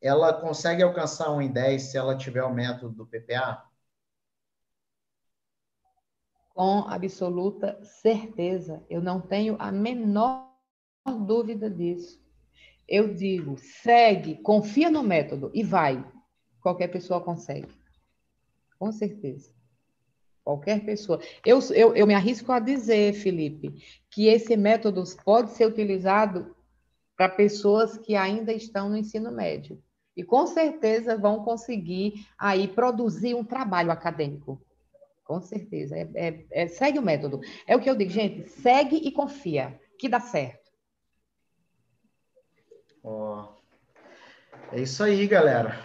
[0.01, 3.63] ela consegue alcançar um em 10 se ela tiver o método do PPA?
[6.53, 8.83] Com absoluta certeza.
[8.89, 10.51] Eu não tenho a menor
[11.25, 12.22] dúvida disso.
[12.87, 16.03] Eu digo, segue, confia no método e vai.
[16.61, 17.67] Qualquer pessoa consegue.
[18.77, 19.51] Com certeza.
[20.43, 21.21] Qualquer pessoa.
[21.45, 23.73] Eu, eu, eu me arrisco a dizer, Felipe,
[24.11, 26.53] que esse método pode ser utilizado
[27.15, 29.81] para pessoas que ainda estão no ensino médio.
[30.15, 34.61] E com certeza vão conseguir aí produzir um trabalho acadêmico.
[35.23, 35.97] Com certeza.
[35.97, 37.39] É, é, é, segue o método.
[37.65, 40.62] É o que eu digo, gente, segue e confia, que dá certo.
[43.03, 43.43] Oh.
[44.71, 45.77] É isso aí, galera.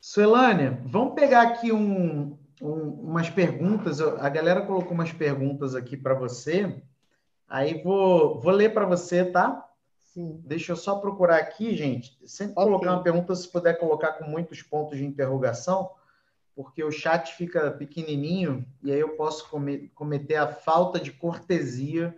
[0.00, 4.00] Suelânia, vamos pegar aqui um, um, umas perguntas.
[4.00, 6.82] A galera colocou umas perguntas aqui para você.
[7.46, 9.68] Aí vou, vou ler para você, tá?
[9.98, 10.40] Sim.
[10.44, 12.18] Deixa eu só procurar aqui, gente.
[12.26, 12.64] Sempre okay.
[12.64, 15.90] colocar uma pergunta, se puder colocar com muitos pontos de interrogação,
[16.56, 19.48] porque o chat fica pequenininho e aí eu posso
[19.94, 22.16] cometer a falta de cortesia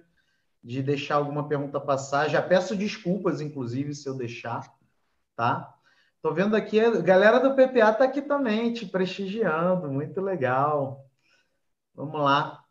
[0.64, 2.30] de deixar alguma pergunta passar.
[2.30, 4.74] Já peço desculpas, inclusive, se eu deixar,
[5.36, 5.76] tá?
[6.22, 11.06] Tô vendo aqui, a galera do PPA tá aqui também, te prestigiando, muito legal.
[11.94, 12.64] Vamos lá.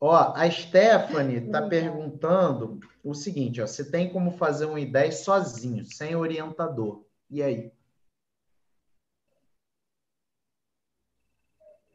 [0.00, 5.84] Ó, a Stephanie está perguntando o seguinte, ó, você tem como fazer um I10 sozinho,
[5.84, 7.04] sem orientador.
[7.28, 7.72] E aí?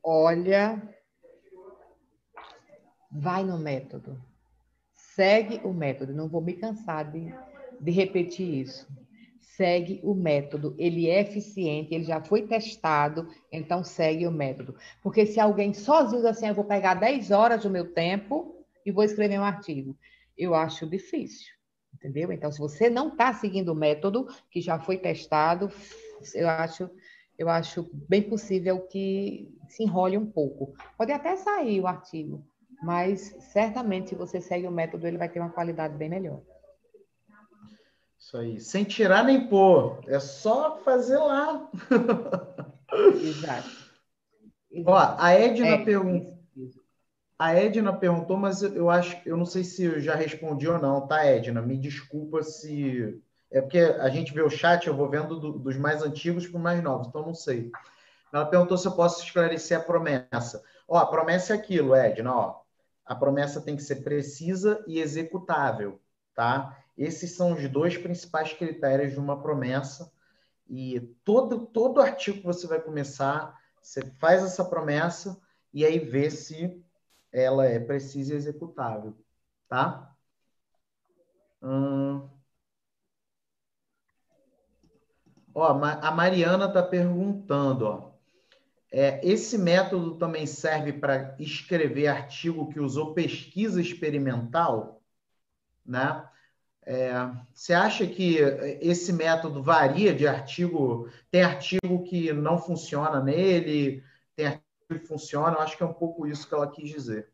[0.04, 0.80] Olha,
[3.10, 4.22] vai no método.
[5.16, 6.14] Segue o método.
[6.14, 7.34] Não vou me cansar de,
[7.80, 8.88] de repetir isso
[9.56, 10.76] segue o método.
[10.78, 14.76] Ele é eficiente, ele já foi testado, então segue o método.
[15.02, 18.92] Porque se alguém sozinho diz assim, eu vou pegar 10 horas do meu tempo e
[18.92, 19.96] vou escrever um artigo,
[20.38, 21.54] eu acho difícil,
[21.94, 22.32] entendeu?
[22.32, 25.72] Então, se você não está seguindo o método que já foi testado,
[26.34, 26.90] eu acho,
[27.38, 30.74] eu acho bem possível que se enrole um pouco.
[30.98, 32.44] Pode até sair o artigo,
[32.84, 36.42] mas certamente se você segue o método, ele vai ter uma qualidade bem melhor.
[38.20, 38.60] Isso aí.
[38.60, 40.00] Sem tirar nem pôr.
[40.08, 41.70] É só fazer lá.
[43.22, 43.24] Exato.
[43.24, 43.84] Exato.
[44.86, 46.34] Ó, a Edna é, perguntou.
[47.38, 51.06] A Edna perguntou, mas eu acho, eu não sei se eu já respondi ou não,
[51.06, 51.62] tá, Edna?
[51.62, 53.22] Me desculpa se.
[53.52, 56.58] É porque a gente vê o chat, eu vou vendo do, dos mais antigos para
[56.58, 57.72] os mais novos, então não sei.
[58.32, 60.64] Ela perguntou se eu posso esclarecer a promessa.
[60.88, 62.63] Ó, a promessa é aquilo, Edna, ó.
[63.06, 66.00] A promessa tem que ser precisa e executável,
[66.34, 66.84] tá?
[66.98, 70.12] Esses são os dois principais critérios de uma promessa.
[70.70, 75.40] E todo, todo artigo que você vai começar, você faz essa promessa
[75.74, 76.82] e aí vê se
[77.32, 79.18] ela é precisa e executável.
[79.68, 80.16] Tá?
[81.62, 82.30] Hum...
[85.56, 88.13] Ó, a Mariana está perguntando, ó.
[88.96, 95.02] É, esse método também serve para escrever artigo que usou pesquisa experimental,
[95.84, 96.24] né?
[96.86, 97.12] É,
[97.52, 98.38] você acha que
[98.80, 101.10] esse método varia de artigo?
[101.32, 104.04] Tem artigo que não funciona nele,
[104.36, 105.56] tem artigo que funciona?
[105.56, 107.30] Eu acho que é um pouco isso que ela quis dizer.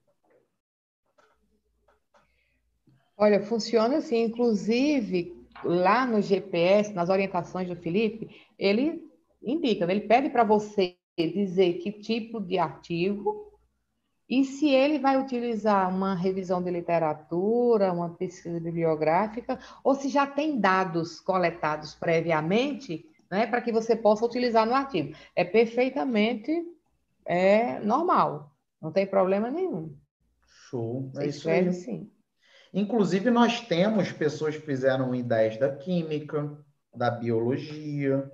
[3.18, 9.04] Olha, funciona assim, inclusive lá no GPS, nas orientações do Felipe, ele
[9.44, 13.50] indica, ele pede para você dizer que tipo de artigo
[14.30, 20.28] e se ele vai utilizar uma revisão de literatura, uma pesquisa bibliográfica, ou se já
[20.28, 25.16] tem dados coletados previamente, né, para que você possa utilizar no artigo.
[25.36, 26.64] É perfeitamente
[27.26, 29.98] é, normal, não tem problema nenhum.
[30.70, 31.74] Show, é isso aí.
[31.74, 32.12] Sim.
[32.72, 36.56] Inclusive, nós temos pessoas que fizeram ideias da química,
[36.94, 38.32] da biologia,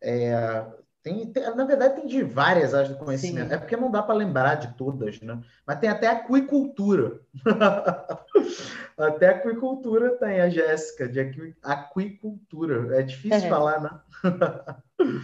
[0.00, 0.66] é,
[1.02, 3.48] tem, tem, na verdade, tem de várias áreas do conhecimento.
[3.48, 3.54] Sim.
[3.54, 5.42] É porque não dá para lembrar de todas, né?
[5.66, 7.20] Mas tem até aquicultura.
[8.96, 13.00] até aquicultura tem a Jéssica, de aquicultura.
[13.00, 13.48] É difícil é.
[13.48, 14.00] falar, né?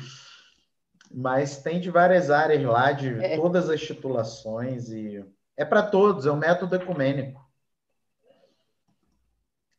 [1.10, 3.36] Mas tem de várias áreas lá, de é.
[3.36, 4.90] todas as titulações.
[4.90, 5.24] e
[5.56, 7.48] É para todos, é um método ecumênico.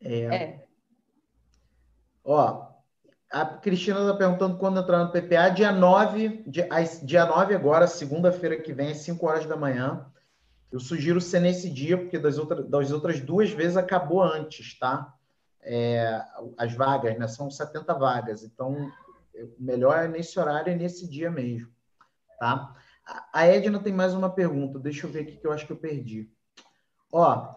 [0.02, 0.20] É.
[0.22, 0.66] é.
[2.24, 2.69] Ó,
[3.32, 5.50] a Cristina está perguntando quando entrar no PPA.
[5.50, 6.68] Dia 9, dia,
[7.04, 10.06] dia 9 agora, segunda-feira que vem, às 5 horas da manhã.
[10.72, 15.14] Eu sugiro ser nesse dia, porque das, outras das outras duas vezes acabou antes, tá?
[15.62, 16.22] É,
[16.58, 17.28] as vagas, né?
[17.28, 18.44] São 70 vagas.
[18.44, 18.92] Então,
[19.60, 21.72] melhor é nesse horário e nesse dia mesmo,
[22.40, 22.76] tá?
[23.34, 24.80] A Edna tem mais uma pergunta.
[24.80, 26.30] Deixa eu ver aqui que eu acho que eu perdi.
[27.12, 27.56] Ó,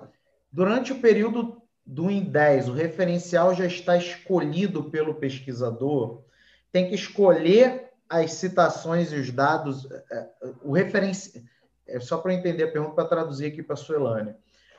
[0.50, 6.22] durante o período do IN10, o referencial já está escolhido pelo pesquisador.
[6.70, 9.90] Tem que escolher as citações e os dados.
[9.90, 10.28] É, é,
[10.62, 11.42] o referencial.
[11.86, 14.38] É só para entender a pergunta para traduzir aqui para a Suelânia.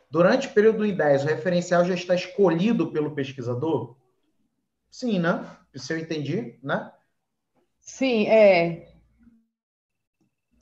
[0.09, 3.95] Durante o período do IN10, o referencial já está escolhido pelo pesquisador?
[4.89, 5.45] Sim, né?
[5.75, 6.91] Se eu entendi, né?
[7.79, 8.93] Sim, é.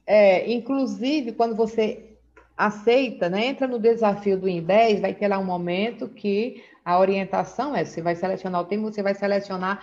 [0.06, 2.11] É, inclusive, quando você
[2.56, 7.76] aceita, né, entra no desafio do IN10, vai ter lá um momento que a orientação
[7.76, 9.82] é, você vai selecionar o tema, você vai selecionar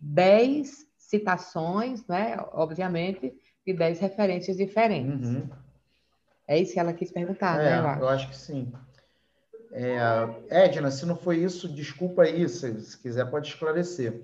[0.00, 3.34] 10 citações, né, obviamente,
[3.66, 5.28] de 10 referências diferentes.
[5.28, 5.48] Uhum.
[6.48, 8.00] É isso que ela quis perguntar, é, né, eu acho.
[8.00, 8.72] eu acho que sim.
[9.72, 9.98] É,
[10.48, 14.22] Edna, se não foi isso, desculpa aí, se, se quiser pode esclarecer.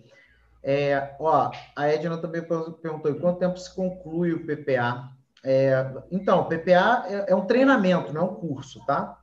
[0.63, 5.11] É, ó, a Edna também perguntou quanto tempo se conclui o PPA.
[5.45, 9.19] É, então, o PPA é, é, um treinamento, não é um curso, tá?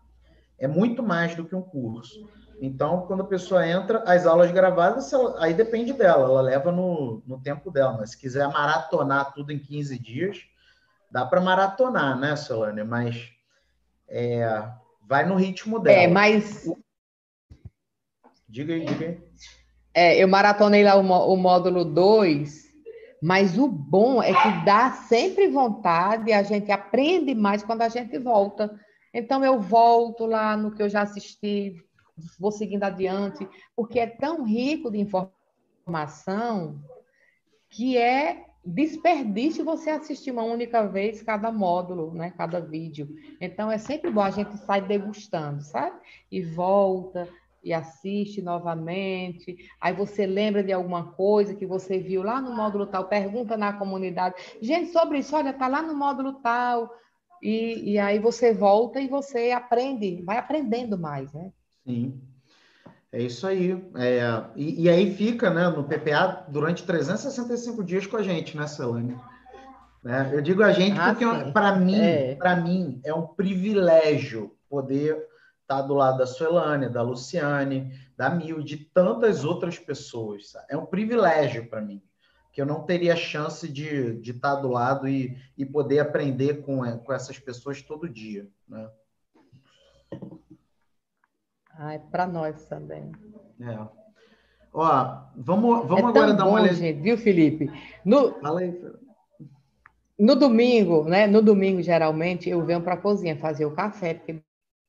[0.57, 2.29] É muito mais do que um curso.
[2.61, 7.23] Então, quando a pessoa entra, as aulas gravadas, ela, aí depende dela, ela leva no,
[7.25, 7.95] no tempo dela.
[7.97, 10.39] Mas se quiser maratonar tudo em 15 dias,
[11.09, 12.83] dá para maratonar, né, Solânia?
[12.83, 13.29] Mas
[14.09, 14.69] é,
[15.07, 16.01] vai no ritmo dela.
[16.01, 16.69] É, mas.
[18.47, 19.23] Diga aí, diga aí.
[19.93, 22.68] É, eu maratonei lá o, o módulo 2,
[23.21, 28.17] mas o bom é que dá sempre vontade, a gente aprende mais quando a gente
[28.17, 28.79] volta.
[29.13, 31.75] Então, eu volto lá no que eu já assisti,
[32.39, 36.81] vou seguindo adiante, porque é tão rico de informação
[37.69, 43.09] que é desperdício você assistir uma única vez cada módulo, né, cada vídeo.
[43.39, 45.97] Então é sempre bom a gente sair degustando, sabe?
[46.31, 47.27] E volta
[47.63, 49.57] e assiste novamente.
[49.79, 53.73] Aí você lembra de alguma coisa que você viu lá no módulo tal, pergunta na
[53.73, 56.89] comunidade, gente, sobre isso, olha, tá lá no módulo tal.
[57.41, 61.51] E, e aí você volta e você aprende, vai aprendendo mais, né?
[61.85, 62.21] Sim.
[63.11, 63.71] É isso aí.
[63.95, 64.21] É,
[64.55, 69.17] e, e, aí fica né, no PPA durante 365 dias com a gente, né, Celane?
[70.03, 70.29] Né?
[70.31, 72.35] Eu digo a gente ah, porque para mim, é.
[72.35, 75.28] para mim é um privilégio poder
[75.69, 80.49] estar tá do lado da Suelânia, da Luciane, da Mil, de tantas outras pessoas.
[80.49, 80.65] Sabe?
[80.69, 82.01] É um privilégio para mim
[82.51, 86.63] que eu não teria chance de, de estar tá do lado e, e poder aprender
[86.63, 88.89] com, com essas pessoas todo dia, né?
[91.77, 93.11] Ai, para nós também.
[93.61, 93.87] É.
[94.73, 96.73] Ó, vamos, vamos é agora dar uma olhada.
[96.73, 97.71] Gente, viu, Felipe?
[98.03, 98.73] No, Fala aí,
[100.17, 101.27] no domingo, né?
[101.27, 104.41] No domingo, geralmente, eu venho para a cozinha fazer o café, porque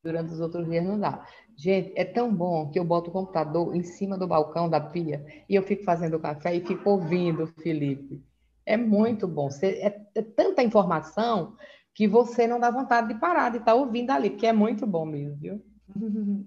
[0.03, 1.25] durante os outros dias não dá.
[1.57, 5.25] Gente, é tão bom que eu boto o computador em cima do balcão da pia
[5.49, 8.25] e eu fico fazendo café e fico ouvindo, Felipe.
[8.65, 9.49] É muito bom.
[9.63, 11.57] é, é tanta informação
[11.95, 14.87] que você não dá vontade de parar de estar tá ouvindo ali, porque é muito
[14.87, 15.63] bom mesmo, viu?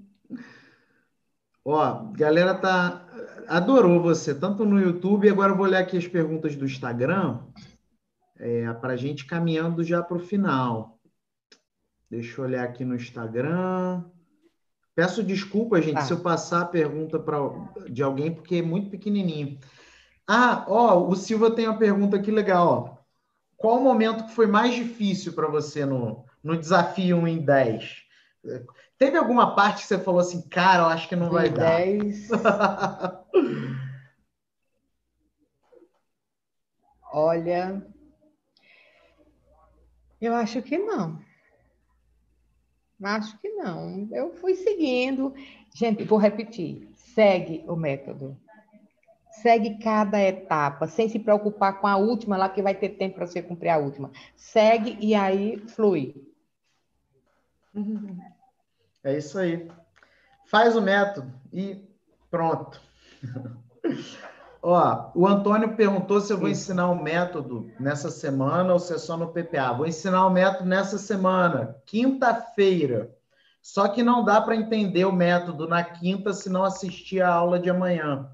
[1.66, 3.06] Ó, galera tá
[3.48, 7.40] adorou você, tanto no YouTube, agora eu vou olhar aqui as perguntas do Instagram,
[8.38, 11.00] é, para a gente caminhando já para o final.
[12.14, 14.04] Deixa eu olhar aqui no Instagram.
[14.94, 16.02] Peço desculpa, gente, tá.
[16.02, 17.40] se eu passar a pergunta pra,
[17.90, 19.58] de alguém, porque é muito pequenininho.
[20.28, 22.68] Ah, ó, o Silva tem uma pergunta aqui legal.
[22.68, 22.98] Ó.
[23.58, 28.04] Qual o momento que foi mais difícil para você no, no desafio 1 em 10?
[29.00, 32.28] Teve alguma parte que você falou assim, cara, eu acho que não vai 10.
[32.28, 33.26] dar?
[37.12, 37.84] Olha,
[40.22, 41.20] eu acho que não.
[43.04, 44.08] Acho que não.
[44.12, 45.34] Eu fui seguindo.
[45.74, 46.90] Gente, vou repetir.
[46.96, 48.38] Segue o método.
[49.32, 53.28] Segue cada etapa, sem se preocupar com a última lá, que vai ter tempo para
[53.28, 54.12] você cumprir a última.
[54.36, 56.16] Segue e aí flui.
[59.04, 59.70] É isso aí.
[60.46, 61.84] Faz o método e
[62.30, 62.82] pronto.
[64.66, 68.94] Ó, o Antônio perguntou se eu vou ensinar o um método nessa semana ou se
[68.94, 69.74] é só no PPA.
[69.74, 73.14] Vou ensinar o um método nessa semana, quinta-feira.
[73.62, 77.60] Só que não dá para entender o método na quinta se não assistir a aula
[77.60, 78.30] de amanhã.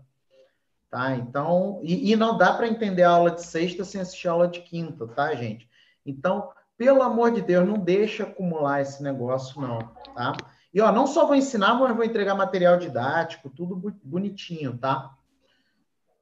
[0.91, 1.15] Tá?
[1.15, 4.47] Então, e, e não dá para entender a aula de sexta sem assistir a aula
[4.47, 5.67] de quinta, tá, gente?
[6.05, 9.79] Então, pelo amor de Deus, não deixa acumular esse negócio, não,
[10.13, 10.37] tá?
[10.71, 15.15] E ó, não só vou ensinar, mas vou entregar material didático, tudo bonitinho, tá?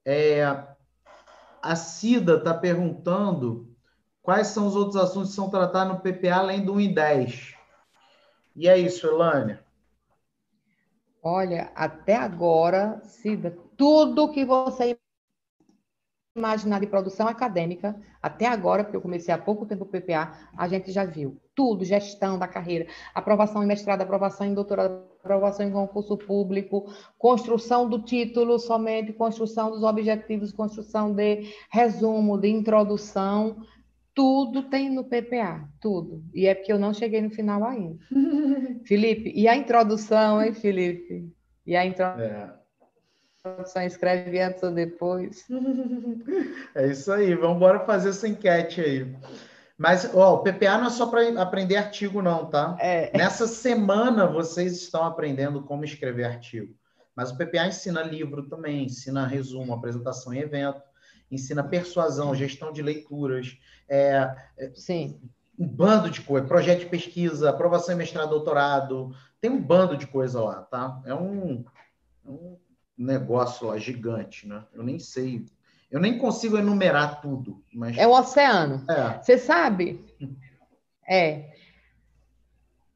[0.09, 0.41] É,
[1.61, 3.75] a Cida está perguntando
[4.21, 7.55] quais são os outros assuntos que são tratados no PPA além do 1 e 10.
[8.55, 9.61] E é isso, Elânia.
[11.21, 14.97] Olha, até agora, Cida, tudo que você
[16.37, 20.67] imaginar de produção acadêmica, até agora, porque eu comecei há pouco tempo o PPA, a
[20.67, 25.71] gente já viu tudo, gestão da carreira, aprovação em mestrado, aprovação em doutorado, aprovação em
[25.71, 26.85] concurso público,
[27.17, 33.57] construção do título somente, construção dos objetivos, construção de resumo, de introdução,
[34.13, 36.23] tudo tem no PPA, tudo.
[36.33, 37.97] E é porque eu não cheguei no final ainda.
[38.85, 41.31] Felipe, e a introdução, hein, Felipe?
[41.65, 42.23] E a introdução?
[42.23, 42.66] É
[43.65, 45.45] só escreve antes ou depois.
[46.75, 49.15] É isso aí, vamos embora fazer essa enquete aí.
[49.77, 52.75] Mas ó, o PPA não é só para aprender artigo, não, tá?
[52.79, 53.15] É.
[53.15, 56.75] Nessa semana vocês estão aprendendo como escrever artigo.
[57.15, 60.81] Mas o PPA ensina livro também, ensina resumo, apresentação em evento,
[61.31, 65.19] ensina persuasão, gestão de leituras, é, é Sim.
[65.57, 70.07] um bando de coisa, projeto de pesquisa, aprovação em mestrado, doutorado, tem um bando de
[70.07, 71.01] coisa lá, tá?
[71.05, 71.65] É um,
[72.25, 72.57] é um
[72.97, 74.63] negócio lá gigante, né?
[74.73, 75.45] Eu nem sei.
[75.89, 77.63] Eu nem consigo enumerar tudo.
[77.73, 77.97] Mas...
[77.97, 78.83] É o oceano.
[78.89, 79.21] É.
[79.21, 80.03] Você sabe?
[81.07, 81.53] É.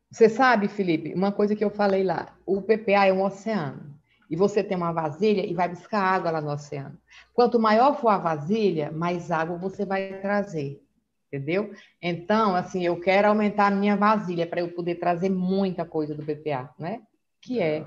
[0.09, 3.91] Você sabe, Felipe, uma coisa que eu falei lá: o PPA é um oceano.
[4.29, 6.97] E você tem uma vasilha e vai buscar água lá no oceano.
[7.33, 10.81] Quanto maior for a vasilha, mais água você vai trazer.
[11.27, 11.73] Entendeu?
[12.01, 16.23] Então, assim, eu quero aumentar a minha vasilha para eu poder trazer muita coisa do
[16.23, 17.01] PPA, né?
[17.41, 17.85] Que é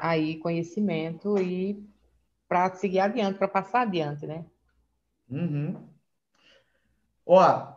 [0.00, 1.82] aí conhecimento e
[2.48, 4.44] para seguir adiante, para passar adiante, né?
[5.28, 5.76] Uhum.
[7.26, 7.76] Ó,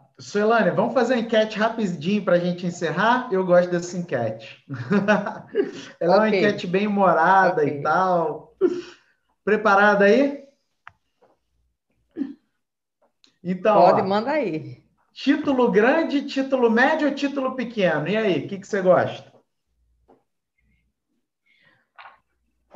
[0.75, 3.29] vamos fazer uma enquete rapidinho para a gente encerrar?
[3.31, 4.63] Eu gosto dessa enquete.
[5.99, 6.17] Ela okay.
[6.17, 7.79] é uma enquete bem humorada okay.
[7.79, 8.55] e tal.
[9.43, 10.47] Preparada aí?
[13.43, 14.83] Então, Pode, ó, manda aí.
[15.13, 18.07] Título grande, título médio ou título pequeno?
[18.07, 19.33] E aí, o que, que você gosta?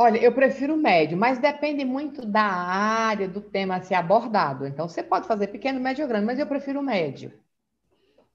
[0.04, 4.68] Olha, eu prefiro médio, mas depende muito da área, do tema a ser abordado.
[4.68, 7.32] Então, você pode fazer pequeno, médio ou grande, mas eu prefiro médio.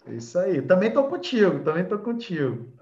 [0.06, 0.62] Isso aí.
[0.62, 2.72] Também estou contigo, também estou contigo.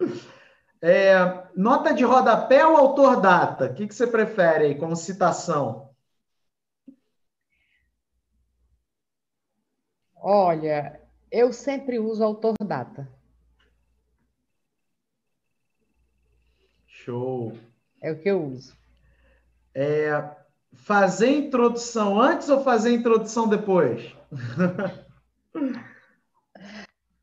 [0.81, 1.17] É,
[1.57, 3.65] nota de rodapé ou autor data?
[3.67, 5.91] O que, que você prefere aí como citação?
[10.15, 13.09] Olha, eu sempre uso autor data.
[16.87, 17.53] Show.
[18.03, 18.75] É o que eu uso.
[19.75, 20.23] É,
[20.73, 24.15] fazer introdução antes ou fazer introdução depois?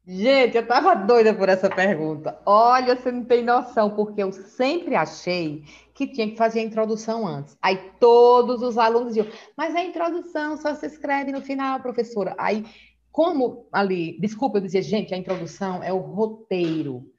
[0.05, 2.37] Gente, eu tava doida por essa pergunta.
[2.45, 5.63] Olha, você não tem noção, porque eu sempre achei
[5.93, 7.57] que tinha que fazer a introdução antes.
[7.61, 12.35] Aí todos os alunos diziam, mas a introdução só se escreve no final, professora.
[12.37, 12.65] Aí,
[13.13, 17.09] como ali, desculpa, eu dizia, gente, a introdução é o roteiro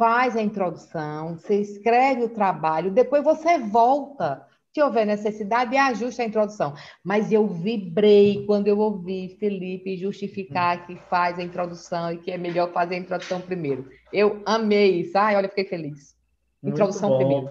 [0.00, 6.22] faz a introdução, você escreve o trabalho, depois você volta, se houver necessidade, e ajusta
[6.22, 6.72] a introdução.
[7.04, 12.38] Mas eu vibrei quando eu ouvi Felipe justificar que faz a introdução e que é
[12.38, 13.90] melhor fazer a introdução primeiro.
[14.10, 15.18] Eu amei isso.
[15.18, 16.16] Ai, olha, fiquei feliz.
[16.64, 17.50] Introdução primeiro.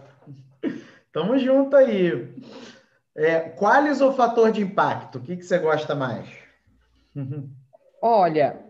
[1.14, 2.34] Tamo junto aí.
[3.16, 5.20] É, quais o fator de impacto?
[5.20, 6.28] O que, que você gosta mais?
[8.02, 8.68] Olha,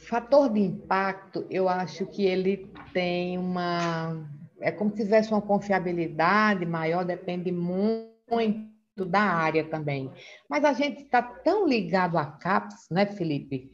[0.00, 4.28] fator de impacto, eu acho que ele tem uma.
[4.60, 10.10] É como se tivesse uma confiabilidade maior, depende muito da área também.
[10.48, 13.70] Mas a gente está tão ligado a CAPS, né, Felipe?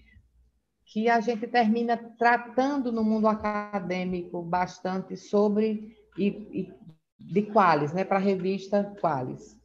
[0.84, 6.74] Que a gente termina tratando no mundo acadêmico bastante sobre e, e
[7.18, 9.55] de Qualis, né, para a revista Qualis.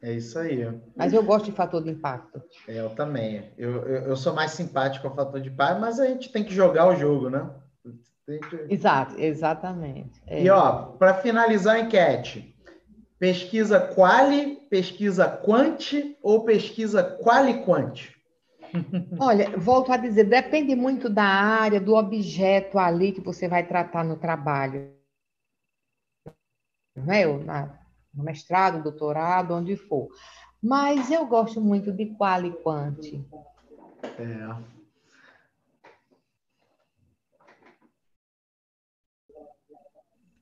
[0.00, 0.64] É isso aí.
[0.96, 2.40] Mas eu gosto de fator de impacto.
[2.68, 3.50] É, eu também.
[3.58, 6.54] Eu, eu, eu, sou mais simpático ao fator de impacto, mas a gente tem que
[6.54, 7.50] jogar o jogo, né?
[8.24, 8.66] Que...
[8.68, 10.22] Exato, exatamente.
[10.26, 10.42] É.
[10.42, 12.54] E ó, para finalizar a enquete,
[13.18, 18.16] pesquisa quali, pesquisa quanti ou pesquisa quali quanti?
[19.18, 24.04] Olha, volto a dizer, depende muito da área, do objeto ali que você vai tratar
[24.04, 24.92] no trabalho.
[26.94, 27.26] Não é?
[27.44, 27.77] Na,
[28.18, 30.08] no mestrado, doutorado, onde for.
[30.60, 33.24] Mas eu gosto muito de quali quanti.
[34.02, 34.78] É.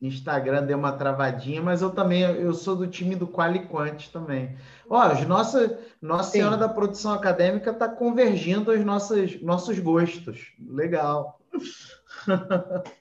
[0.01, 4.57] Instagram deu uma travadinha, mas eu também eu sou do time do Quali Quant também.
[4.89, 6.39] Ó, nossa, nossa Sim.
[6.39, 10.53] Senhora da Produção Acadêmica está convergindo os nossos, nossos gostos.
[10.69, 11.41] Legal.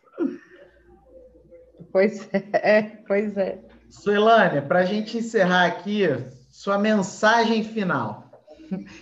[1.91, 3.57] Pois é, pois é.
[3.89, 6.03] Suelânia, para a gente encerrar aqui,
[6.49, 8.25] sua mensagem final.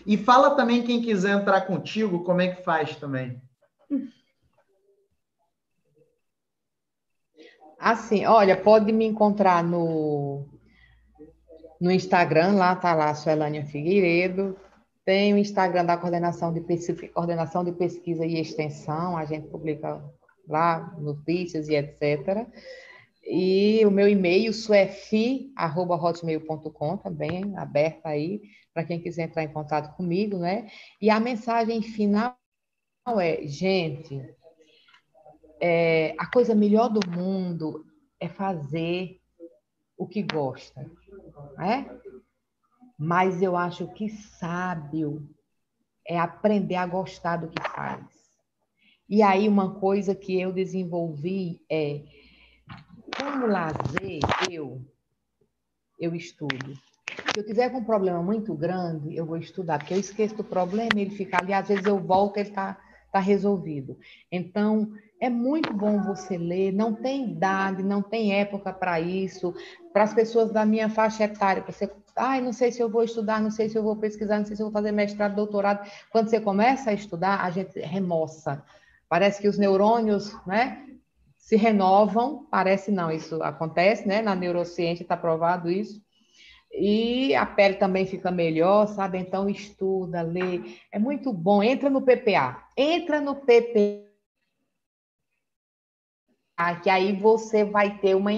[0.06, 3.42] E fala também quem quiser entrar contigo, como é que faz também.
[7.80, 10.48] Assim, olha, pode me encontrar no
[11.84, 14.58] no Instagram, lá tá lá Suelânia Figueiredo.
[15.04, 16.62] Tem o Instagram da coordenação de,
[17.10, 20.02] coordenação de pesquisa e extensão, a gente publica
[20.48, 22.48] lá notícias e etc.
[23.26, 28.42] E o meu e-mail, suefi.hotmail.com, também aberto aí,
[28.74, 30.70] para quem quiser entrar em contato comigo, né?
[31.02, 32.38] E a mensagem final
[33.20, 34.22] é, gente,
[35.62, 37.86] é, a coisa melhor do mundo
[38.20, 39.22] é fazer
[39.98, 40.86] o que gosta,
[41.58, 41.90] né?
[42.98, 45.28] Mas eu acho que sábio
[46.06, 48.06] é aprender a gostar do que faz.
[49.10, 52.04] E aí uma coisa que eu desenvolvi é
[53.18, 54.82] como lazer, eu
[55.99, 56.74] eu estudo.
[57.34, 60.43] Se eu tiver com um problema muito grande, eu vou estudar, porque eu esqueço do
[60.43, 62.78] problema, ele fica ali, às vezes eu volto, ele está
[63.11, 63.97] tá resolvido.
[64.32, 69.53] Então, é muito bom você ler, não tem idade, não tem época para isso.
[69.93, 73.39] Para as pessoas da minha faixa etária, você, ai, não sei se eu vou estudar,
[73.39, 75.88] não sei se eu vou pesquisar, não sei se eu vou fazer mestrado, doutorado.
[76.11, 78.64] Quando você começa a estudar, a gente remoça.
[79.07, 80.93] Parece que os neurônios, né,
[81.44, 84.22] se renovam, parece não, isso acontece, né?
[84.22, 86.02] Na neurociência está provado isso.
[86.72, 89.18] E a pele também fica melhor, sabe?
[89.18, 90.62] Então estuda, lê.
[90.89, 91.62] É muito bom.
[91.62, 92.66] Entra no PPA.
[92.78, 94.10] Entra no PPA
[96.82, 98.32] que aí você vai ter uma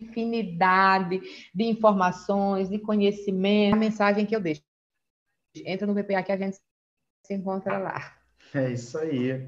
[0.00, 1.20] infinidade
[1.54, 3.74] de informações, de conhecimento.
[3.74, 4.62] A mensagem que eu deixo.
[5.56, 6.56] Entra no BPA que a gente
[7.22, 8.16] se encontra lá.
[8.54, 9.46] É isso aí.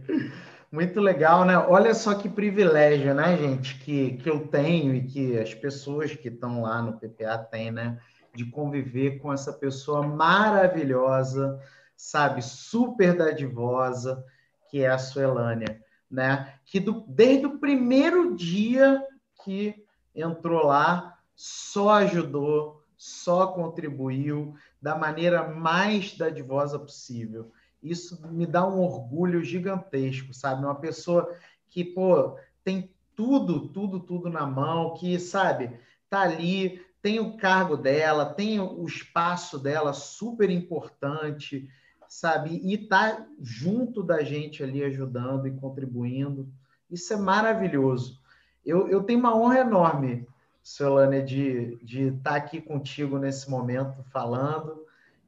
[0.70, 1.58] Muito legal, né?
[1.58, 6.28] Olha só que privilégio, né, gente, que, que eu tenho e que as pessoas que
[6.28, 7.98] estão lá no PPA têm, né?
[8.34, 11.60] De conviver com essa pessoa maravilhosa,
[11.96, 14.24] sabe, super dadivosa,
[14.70, 16.54] que é a Suelânia né?
[16.64, 19.02] Que do, desde o primeiro dia
[19.44, 27.52] que entrou lá, só ajudou, só contribuiu da maneira mais dadivosa possível.
[27.82, 30.64] Isso me dá um orgulho gigantesco, sabe?
[30.64, 31.34] Uma pessoa
[31.68, 35.78] que, pô, tem tudo, tudo, tudo na mão, que, sabe,
[36.08, 41.68] tá ali, tem o cargo dela, tem o espaço dela super importante,
[42.08, 42.60] sabe?
[42.62, 46.48] E tá junto da gente ali ajudando e contribuindo.
[46.90, 48.20] Isso é maravilhoso.
[48.64, 50.26] Eu, eu tenho uma honra enorme,
[50.62, 54.79] Solane, de, de estar tá aqui contigo nesse momento, falando,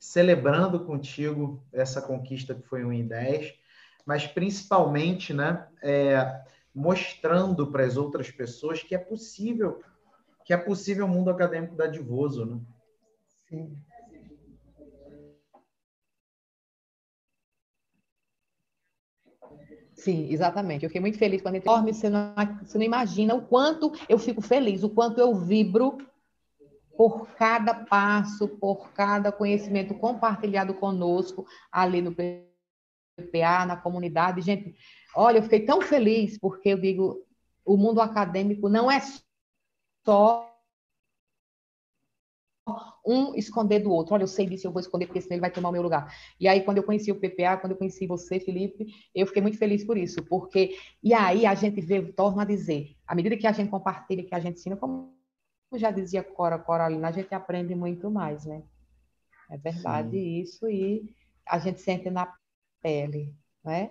[0.03, 3.55] celebrando contigo essa conquista que foi 1 em 10,
[4.05, 6.43] mas principalmente, né, é,
[6.75, 9.81] mostrando para as outras pessoas que é possível,
[10.45, 12.61] que é possível o mundo acadêmico dadivoso, né?
[13.49, 13.79] Sim.
[19.95, 20.83] Sim, exatamente.
[20.83, 24.19] Eu fiquei muito feliz quando ele dorme, você não, você não imagina o quanto eu
[24.19, 25.97] fico feliz, o quanto eu vibro
[26.97, 34.41] por cada passo, por cada conhecimento compartilhado conosco ali no PPA, na comunidade.
[34.41, 34.75] Gente,
[35.15, 37.25] olha, eu fiquei tão feliz porque eu digo,
[37.65, 39.01] o mundo acadêmico não é
[40.05, 40.49] só
[43.05, 44.15] um esconder do outro.
[44.15, 46.15] Olha, eu sei disso, eu vou esconder porque senão ele vai tomar o meu lugar.
[46.39, 49.59] E aí, quando eu conheci o PPA, quando eu conheci você, Felipe, eu fiquei muito
[49.59, 53.47] feliz por isso, porque e aí a gente vê, torna a dizer, à medida que
[53.47, 55.22] a gente compartilha, que a gente ensina, como
[55.79, 58.63] já dizia Cora Coralina, a gente aprende muito mais, né?
[59.51, 60.41] É verdade Sim.
[60.41, 61.15] isso e
[61.47, 62.33] a gente sente na
[62.81, 63.91] pele, né?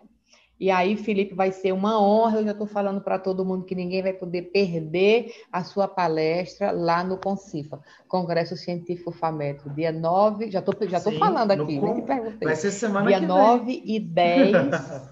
[0.61, 2.37] E aí, Felipe, vai ser uma honra.
[2.37, 6.69] Eu já estou falando para todo mundo que ninguém vai poder perder a sua palestra
[6.69, 10.51] lá no Concifa, Congresso Científico FAMETRO, dia 9.
[10.51, 11.95] Já estou já tô falando aqui, com...
[11.95, 12.47] nem perguntei.
[12.47, 13.83] Vai ser semana dia que 9 vem.
[13.85, 14.51] e 10,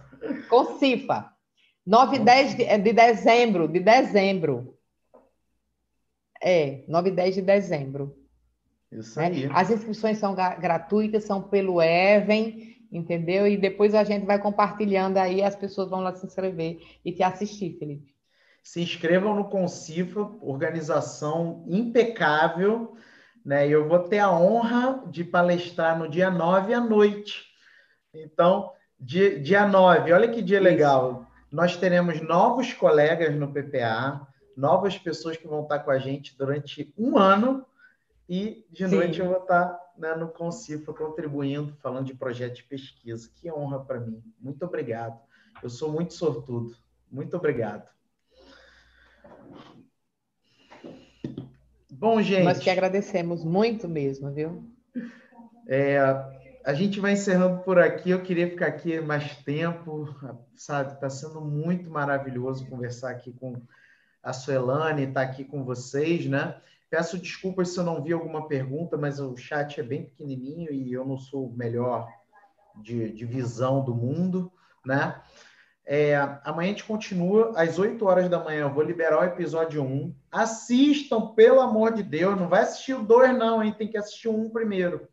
[0.47, 1.31] Concifa.
[1.83, 4.78] 9 e 10 de, de dezembro, de dezembro.
[6.41, 8.15] É, 9 e 10 de dezembro.
[8.91, 9.27] Isso né?
[9.27, 9.47] aí.
[9.47, 9.51] Né?
[9.53, 13.47] As inscrições são gratuitas, são pelo Even entendeu?
[13.47, 17.23] E depois a gente vai compartilhando aí, as pessoas vão lá se inscrever e te
[17.23, 18.13] assistir, Felipe.
[18.63, 22.95] Se inscrevam no Concifa, organização impecável,
[23.45, 23.67] né?
[23.67, 27.45] Eu vou ter a honra de palestrar no dia 9 à noite.
[28.13, 30.63] Então, dia, dia 9, olha que dia Isso.
[30.63, 31.25] legal.
[31.51, 34.27] Nós teremos novos colegas no PPA,
[34.59, 37.65] novas pessoas que vão estar com a gente durante um ano
[38.27, 38.95] e de Sim.
[38.95, 43.31] noite eu vou estar né, no Concifa contribuindo, falando de projeto de pesquisa.
[43.35, 44.21] Que honra para mim.
[44.39, 45.19] Muito obrigado.
[45.63, 46.75] Eu sou muito sortudo.
[47.09, 47.89] Muito obrigado.
[51.91, 52.43] Bom, gente.
[52.43, 54.63] Nós te agradecemos muito mesmo, viu?
[55.67, 55.99] É,
[56.63, 58.11] a gente vai encerrando por aqui.
[58.11, 60.07] Eu queria ficar aqui mais tempo,
[60.55, 60.93] sabe?
[60.93, 63.59] Está sendo muito maravilhoso conversar aqui com
[64.23, 66.59] a Suelane, estar tá aqui com vocês, né?
[66.89, 70.91] Peço desculpas se eu não vi alguma pergunta, mas o chat é bem pequenininho e
[70.91, 72.07] eu não sou o melhor
[72.75, 74.51] de, de visão do mundo,
[74.85, 75.21] né?
[75.91, 78.61] É, amanhã a gente continua às 8 horas da manhã.
[78.61, 80.15] Eu vou liberar o episódio 1.
[80.31, 82.37] Assistam, pelo amor de Deus.
[82.37, 83.73] Não vai assistir o 2, não, hein?
[83.75, 85.07] Tem que assistir o 1 primeiro.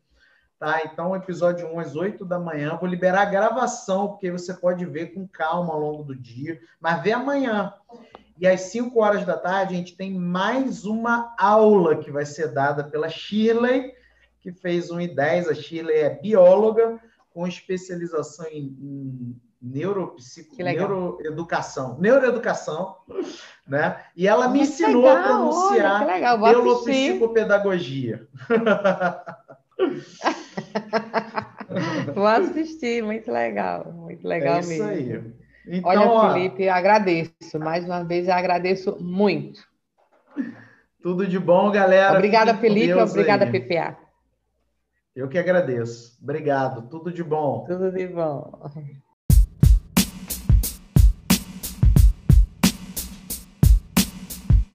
[0.59, 0.81] Tá?
[0.85, 2.77] Então, episódio 1 às 8 da manhã.
[2.77, 6.59] Vou liberar a gravação, porque você pode ver com calma ao longo do dia.
[6.79, 7.73] Mas vê amanhã.
[8.39, 12.49] E às 5 horas da tarde, a gente tem mais uma aula que vai ser
[12.49, 13.93] dada pela Shirley,
[14.41, 15.49] que fez 1 e 10.
[15.49, 16.99] A Shirley é bióloga
[17.33, 22.95] com especialização em, em neuropsico, neuroeducação, neuroeducação,
[23.67, 24.01] né?
[24.15, 28.27] E ela me ensinou legal, a pronunciar olha, neuropsicopedagogia.
[32.13, 34.87] Vou assistir, muito legal, muito legal é isso mesmo.
[34.87, 35.46] Aí.
[35.69, 39.59] Então, olha, Felipe, eu agradeço, mais uma vez eu agradeço muito.
[41.01, 42.15] Tudo de bom, galera.
[42.15, 43.51] Obrigada, Felipe, obrigada, aí.
[43.51, 43.97] PPA.
[45.15, 46.17] Eu que agradeço.
[46.21, 47.65] Obrigado, tudo de bom.
[47.67, 48.59] Tudo de bom.